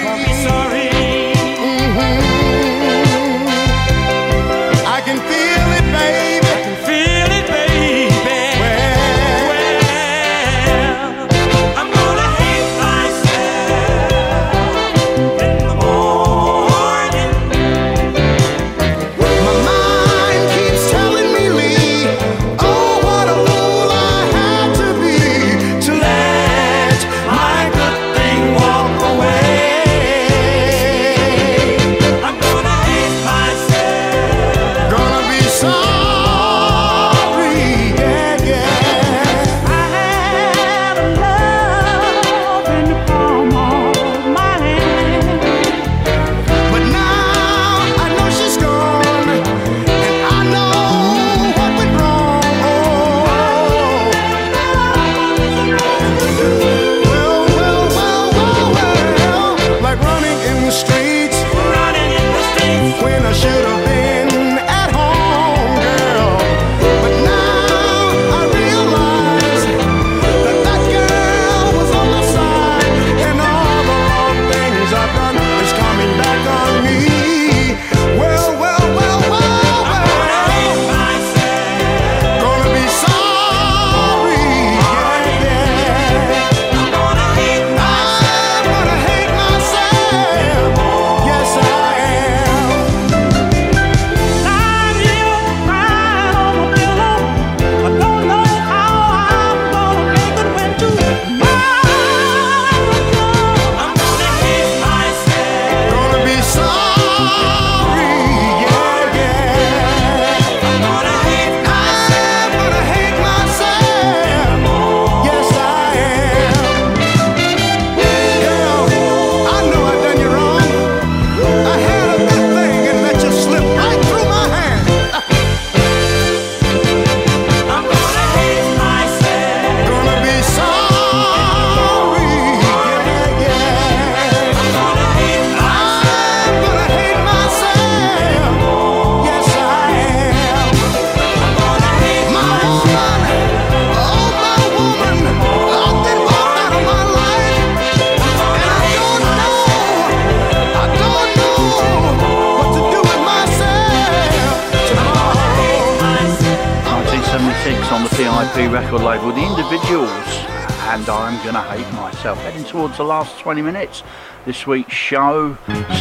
myself. 162.26 162.44
Heading 162.44 162.64
towards 162.68 162.98
the 162.98 163.04
last 163.04 163.40
20 163.40 163.62
minutes 163.62 164.02
this 164.46 164.66
week's 164.66 164.94
show. 164.94 165.56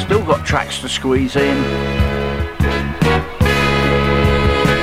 Still 0.04 0.24
got 0.24 0.46
tracks 0.46 0.80
to 0.80 0.88
squeeze 0.88 1.36
in. 1.36 1.62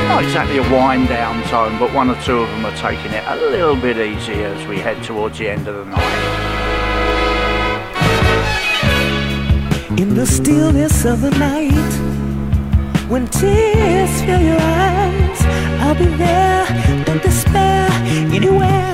Not 0.07 0.23
exactly 0.23 0.57
a 0.57 0.69
wind 0.69 1.07
down 1.07 1.41
tone, 1.45 1.79
but 1.79 1.91
one 1.93 2.11
or 2.11 2.21
two 2.21 2.39
of 2.39 2.49
them 2.49 2.65
are 2.65 2.75
taking 2.75 3.11
it 3.11 3.23
a 3.25 3.35
little 3.35 3.75
bit 3.75 3.97
easier 3.97 4.47
as 4.47 4.67
we 4.67 4.77
head 4.77 5.01
towards 5.03 5.39
the 5.39 5.49
end 5.49 5.67
of 5.67 5.75
the 5.77 5.85
night. 5.85 6.37
In 9.99 10.13
the 10.13 10.27
stillness 10.27 11.05
of 11.05 11.21
the 11.21 11.31
night, 11.31 11.91
when 13.09 13.25
tears 13.27 14.21
fill 14.21 14.41
your 14.41 14.59
eyes, 14.59 15.41
I'll 15.81 15.95
be 15.95 16.05
there, 16.05 17.03
don't 17.05 17.23
despair 17.23 17.89
anywhere 18.31 18.90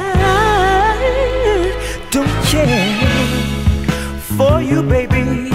care 2.49 2.95
for 4.37 4.61
you, 4.61 4.81
baby. 4.81 5.51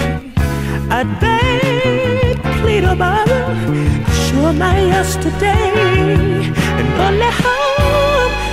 I 0.89 1.03
beg, 1.21 2.37
plead 2.61 2.83
about 2.83 3.27
show 4.23 4.53
my 4.53 4.79
yesterday 4.79 5.71
and 6.79 6.89
only 7.05 7.31
hope. 7.43 8.52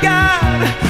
God. 0.00 0.87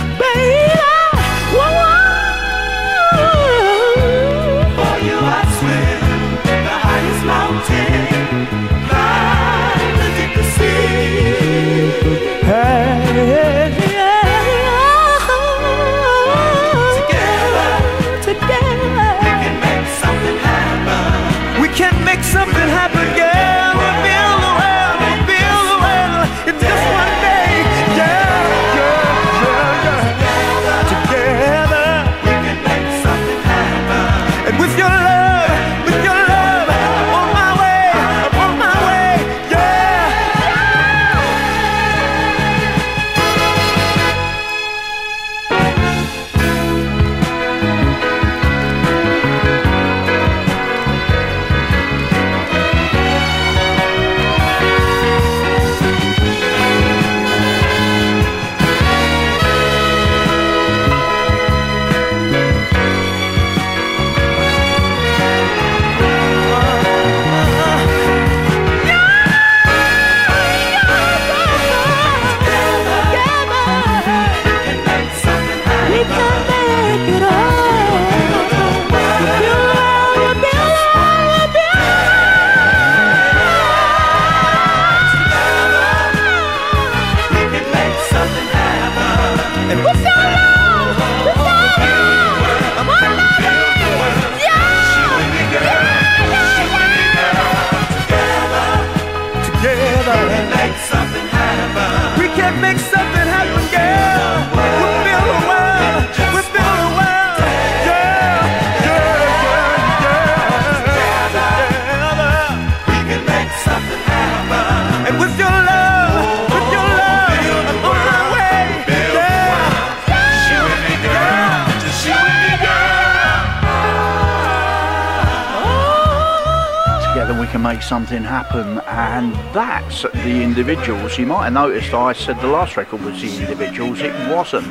The 130.29 130.43
individuals. 130.43 131.17
You 131.17 131.25
might 131.25 131.45
have 131.45 131.55
noticed 131.55 131.95
I 131.95 132.13
said 132.13 132.39
the 132.41 132.49
last 132.49 132.77
record 132.77 133.03
was 133.03 133.23
the 133.23 133.35
individuals. 133.41 134.01
It 134.01 134.13
wasn't. 134.29 134.67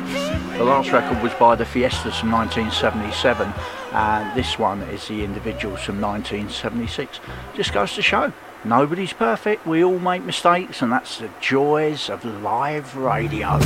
The 0.56 0.62
last 0.62 0.92
record 0.92 1.20
was 1.20 1.34
by 1.34 1.56
the 1.56 1.64
Fiestas 1.64 2.16
from 2.16 2.30
1977, 2.30 3.52
and 3.92 4.38
this 4.38 4.56
one 4.56 4.82
is 4.82 5.08
the 5.08 5.24
individuals 5.24 5.80
from 5.80 6.00
1976. 6.00 7.18
Just 7.56 7.72
goes 7.72 7.92
to 7.94 8.02
show. 8.02 8.32
Nobody's 8.64 9.12
perfect, 9.12 9.66
we 9.66 9.82
all 9.82 9.98
make 9.98 10.22
mistakes, 10.22 10.80
and 10.80 10.92
that's 10.92 11.18
the 11.18 11.30
joys 11.40 12.08
of 12.08 12.24
live 12.24 12.96
radio. 12.96 13.58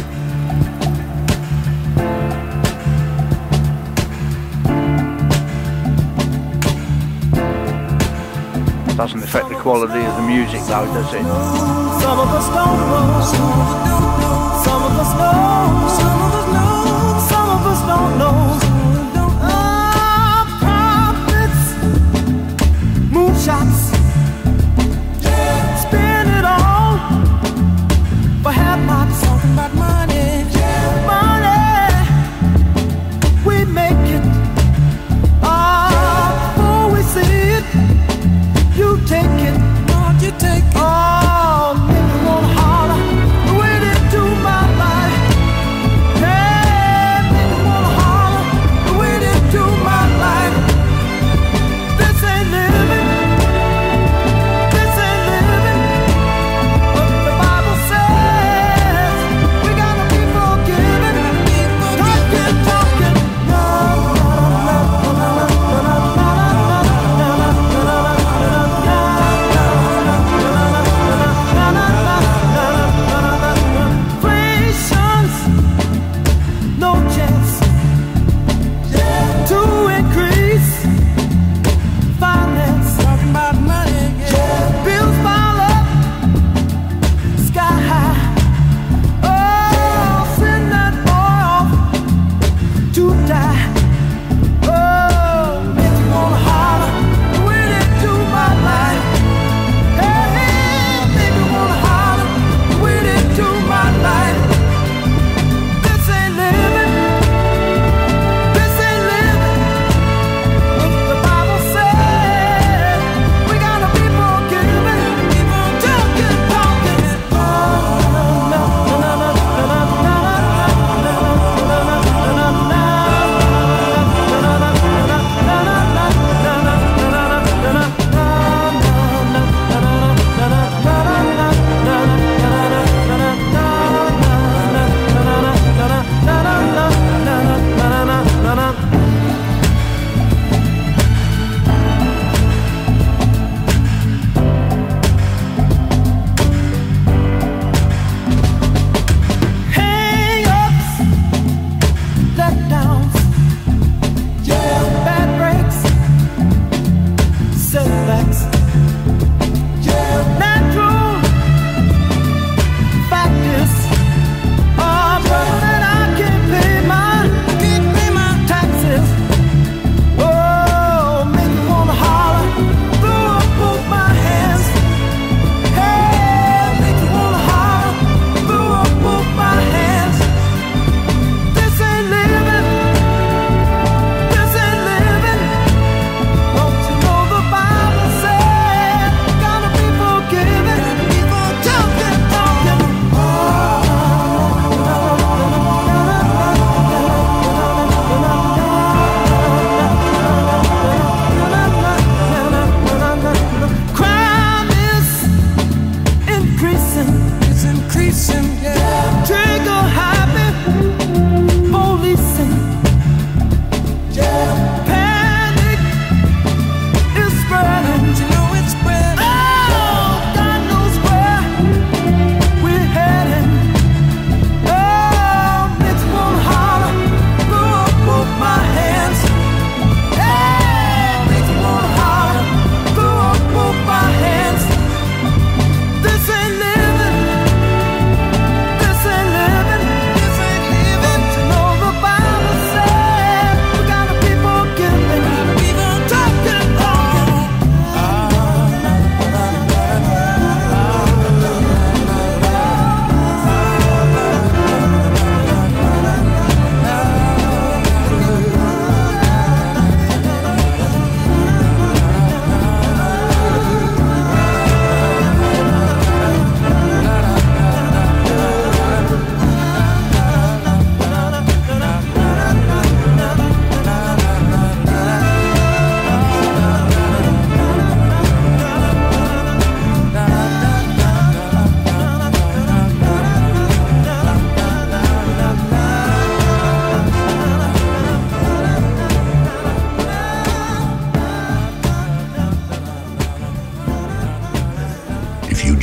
Doesn't 8.97 9.23
affect 9.23 9.48
quality 9.62 10.05
of 10.05 10.16
the 10.16 10.22
music 10.22 10.60
though, 10.62 10.84
does 10.86 11.14
it? 11.14 11.22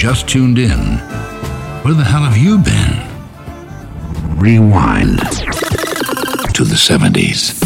just 0.10 0.28
tuned 0.28 0.58
in, 0.58 0.98
where 1.84 1.94
the 1.94 2.04
hell 2.04 2.24
have 2.24 2.36
you 2.36 2.58
been? 2.58 4.40
Rewind 4.40 5.20
to 6.56 6.64
the 6.64 6.74
70s. 6.74 7.59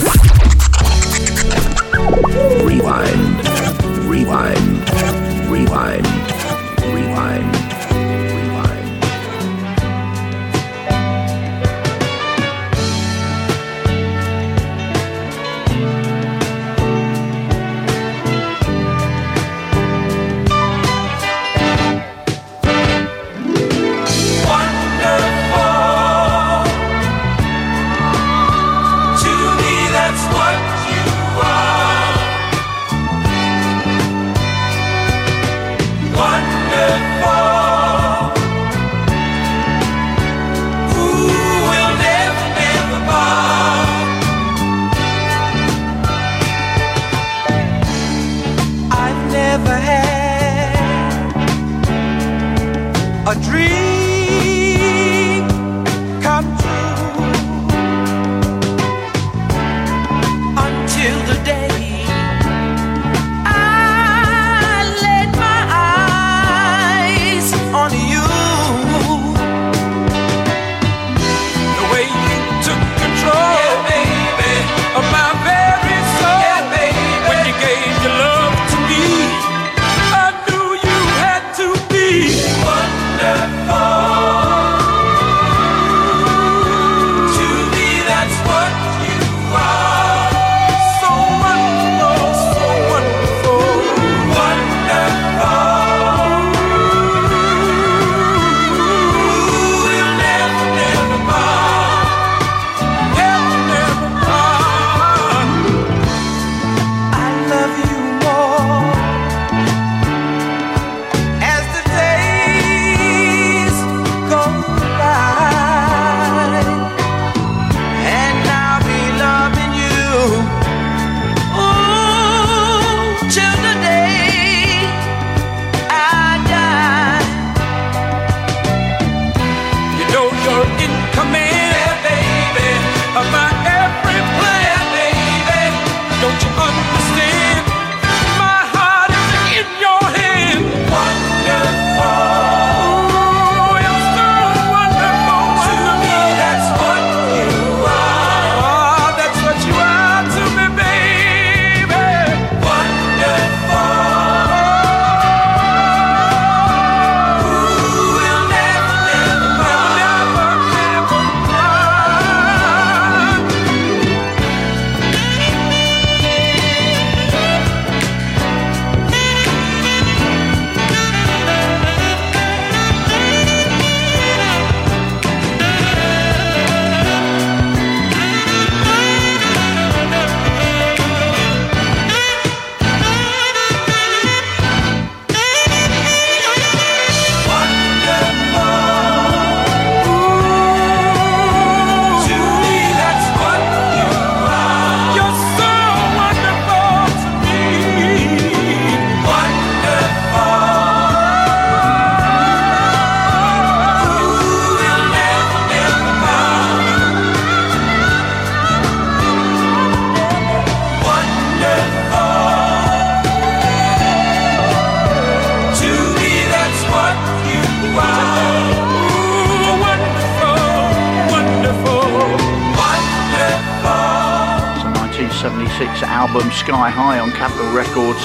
Sky 226.74 226.90
High 226.90 227.20
on 227.20 227.30
Capitol 227.34 227.72
Records. 227.72 228.20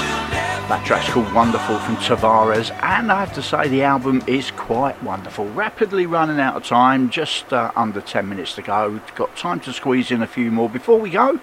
That 0.71 0.83
track's 0.87 1.11
called 1.11 1.31
Wonderful 1.35 1.79
from 1.81 1.97
Tavares, 1.97 2.71
and 2.83 3.13
I 3.13 3.21
have 3.21 3.35
to 3.35 3.43
say 3.43 3.69
the 3.69 3.83
album 3.83 4.23
is 4.27 4.53
quite 4.53 5.01
wonderful. 5.03 5.51
Rapidly 5.51 6.07
running 6.07 6.41
out 6.41 6.57
of 6.57 6.65
time, 6.65 7.11
just 7.11 7.53
uh, 7.53 7.71
under 7.77 8.01
10 8.01 8.27
minutes 8.27 8.55
to 8.55 8.63
go. 8.63 9.03
Got 9.17 9.37
time 9.37 9.61
to 9.61 9.73
squeeze 9.75 10.11
in 10.11 10.23
a 10.23 10.27
few 10.27 10.51
more. 10.51 10.71
Before 10.71 10.99
we 10.99 11.11
go, 11.11 11.39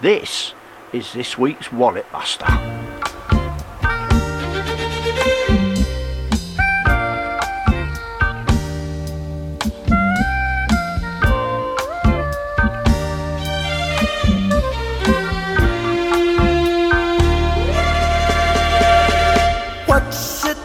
this 0.00 0.52
is 0.92 1.12
this 1.12 1.38
week's 1.38 1.70
Wallet 1.70 2.10
Buster. 2.10 2.77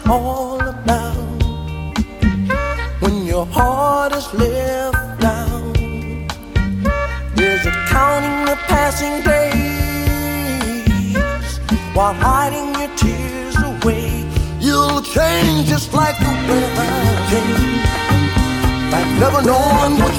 all 0.08 0.60
about 0.60 1.16
when 3.00 3.24
your 3.24 3.46
heart 3.46 4.12
is 4.14 4.32
left 4.34 5.24
out. 5.24 5.78
Is 7.38 7.66
a 7.66 7.72
counting 7.88 8.44
the 8.46 8.56
passing 8.68 9.22
days 9.22 9.54
while 11.94 12.14
hiding 12.14 12.74
your 12.80 12.90
tears 12.96 13.56
away? 13.56 14.24
You'll 14.60 15.02
change 15.02 15.68
just 15.68 15.92
like 15.92 16.18
the 16.18 16.32
weather 16.48 16.90
change, 17.30 17.84
like 18.92 19.08
never 19.20 19.42
knowing 19.42 19.98
what. 20.00 20.13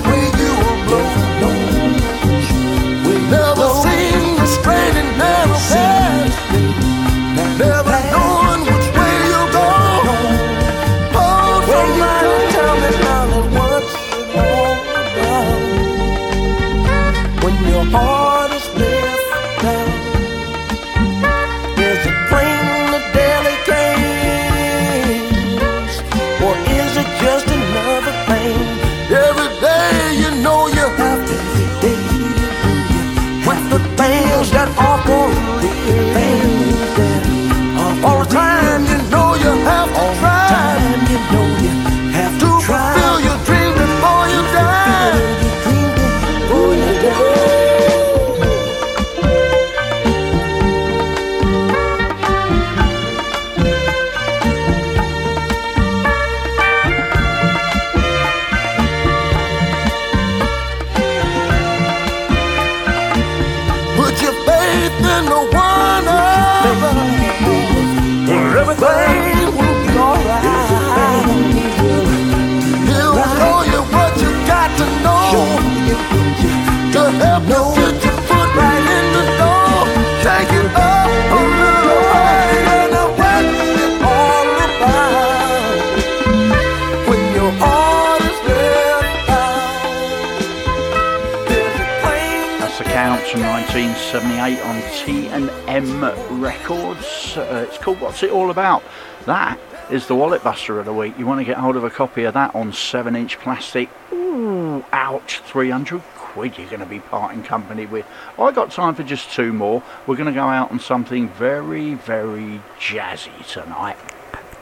Records. 96.45 97.35
Uh, 97.35 97.65
it's 97.67 97.79
called 97.79 97.99
What's 97.99 98.21
It 98.21 98.29
All 98.29 98.51
About? 98.51 98.83
That 99.25 99.57
is 99.89 100.05
the 100.05 100.13
Wallet 100.13 100.43
Buster 100.43 100.77
of 100.79 100.85
the 100.85 100.93
Week. 100.93 101.17
You 101.17 101.25
want 101.25 101.39
to 101.39 101.43
get 101.43 101.57
hold 101.57 101.75
of 101.75 101.83
a 101.83 101.89
copy 101.89 102.23
of 102.25 102.35
that 102.35 102.53
on 102.53 102.71
7 102.71 103.15
inch 103.15 103.39
plastic. 103.39 103.89
Ooh, 104.13 104.85
ouch, 104.91 105.39
300 105.39 106.03
quid 106.13 106.55
you're 106.59 106.67
going 106.67 106.81
to 106.81 106.85
be 106.85 106.99
parting 106.99 107.41
company 107.41 107.87
with. 107.87 108.05
I 108.37 108.51
got 108.51 108.69
time 108.69 108.93
for 108.93 109.01
just 109.01 109.31
two 109.31 109.53
more. 109.53 109.81
We're 110.05 110.17
going 110.17 110.27
to 110.27 110.39
go 110.39 110.45
out 110.45 110.69
on 110.71 110.79
something 110.79 111.29
very, 111.29 111.95
very 111.95 112.61
jazzy 112.79 113.47
tonight. 113.51 113.97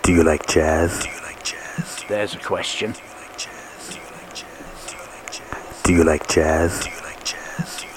Do 0.03 0.13
you 0.13 0.23
like 0.23 0.47
jazz? 0.47 1.03
Do 1.03 1.09
you 1.09 1.21
like 1.21 1.43
jazz? 1.43 2.05
There's 2.07 2.33
a 2.33 2.39
question. 2.39 2.93
Do 2.93 2.99
you 3.01 3.09
like 3.19 3.37
jazz? 3.37 3.89
Do 3.89 3.95
you 3.95 4.05
like 4.05 4.33
jazz? 4.33 5.83
Do 5.83 5.93
you 5.93 6.03
like 6.05 6.27
jazz? 6.29 6.79
Do 6.79 6.89
you 6.89 7.01
like 7.01 7.25
jazz? 7.25 7.92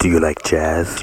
Do 0.00 0.08
you 0.08 0.20
like 0.20 0.40
jazz? 0.44 1.02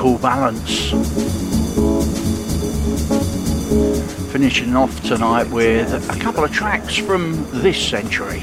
equal 0.00 0.18
balance. 0.18 0.92
Finishing 4.32 4.74
off 4.74 4.98
tonight 5.02 5.46
with 5.50 5.92
a 6.08 6.18
couple 6.18 6.42
of 6.42 6.50
tracks 6.50 6.96
from 6.96 7.46
this 7.60 7.76
century. 7.78 8.40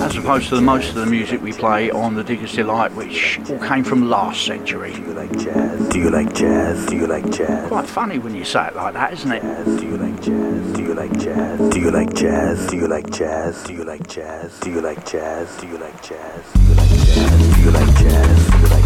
As 0.00 0.16
opposed 0.16 0.48
to 0.48 0.56
the 0.56 0.62
most 0.62 0.88
of 0.88 0.96
the 0.96 1.06
music 1.06 1.40
we 1.42 1.52
play 1.52 1.92
on 1.92 2.14
the 2.14 2.24
Diggers 2.24 2.54
Delight, 2.54 2.92
which 2.94 3.38
all 3.48 3.60
came 3.60 3.84
from 3.84 4.10
last 4.10 4.44
century. 4.44 4.92
Do 4.92 5.02
you 5.02 5.14
like 5.14 5.38
jazz? 5.38 5.88
Do 5.90 5.98
you 6.00 6.10
like 6.10 6.34
jazz? 6.34 6.86
Do 6.86 6.96
you 6.96 7.06
like 7.06 7.30
jazz? 7.30 7.68
Quite 7.68 7.86
funny 7.86 8.18
when 8.18 8.34
you 8.34 8.44
say 8.44 8.66
it 8.66 8.74
like 8.74 8.94
that, 8.94 9.12
isn't 9.12 9.30
it? 9.30 9.42
Do 9.64 9.86
you 9.86 9.96
like 9.96 10.20
jazz? 10.20 10.72
Do 10.72 10.82
you 10.82 10.94
like 10.94 11.16
jazz? 11.20 11.70
Do 11.70 11.78
you 11.78 11.90
like 11.92 12.12
jazz? 12.14 12.66
Do 12.66 12.76
you 12.76 12.88
like 12.88 13.12
jazz? 13.12 13.64
Do 13.64 13.74
you 13.74 13.84
like 13.84 14.08
jazz? 14.08 14.60
Do 14.60 14.70
you 14.70 14.80
like 14.80 15.06
jazz? 15.06 15.56
Do 15.60 15.68
you 15.68 15.78
like 15.78 16.02
jazz? 16.02 16.52
Do 16.52 16.58
you 16.58 16.64
like 16.64 16.82
jazz? 16.82 17.54
Do 17.54 17.60
you 17.62 17.70
like 17.70 17.94
jazz? 17.96 18.83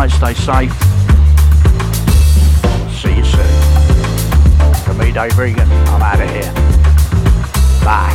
Night, 0.08 0.12
stay 0.12 0.34
safe. 0.34 0.74
See 2.92 3.16
you 3.16 3.26
soon. 3.26 4.84
For 4.84 4.94
me, 4.94 5.12
Dave 5.12 5.38
Regan, 5.38 5.70
I'm 5.72 6.02
out 6.02 6.22
of 6.22 6.30
here. 6.30 6.54
Bye. 7.84 8.15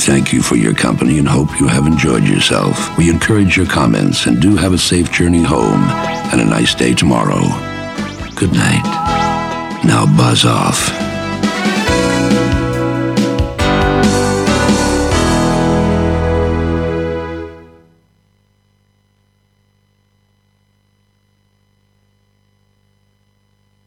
Thank 0.00 0.32
you 0.32 0.42
for 0.42 0.56
your 0.56 0.74
company 0.74 1.18
and 1.18 1.28
hope 1.28 1.60
you 1.60 1.68
have 1.68 1.86
enjoyed 1.86 2.24
yourself. 2.24 2.96
We 2.96 3.10
encourage 3.10 3.56
your 3.56 3.66
comments 3.66 4.26
and 4.26 4.40
do 4.40 4.56
have 4.56 4.72
a 4.72 4.78
safe 4.78 5.10
journey 5.12 5.42
home 5.42 5.82
and 6.32 6.40
a 6.40 6.44
nice 6.44 6.74
day 6.74 6.94
tomorrow. 6.94 7.40
Good 8.34 8.52
night. 8.52 8.82
Now 9.84 10.06
buzz 10.16 10.44
off. 10.44 10.99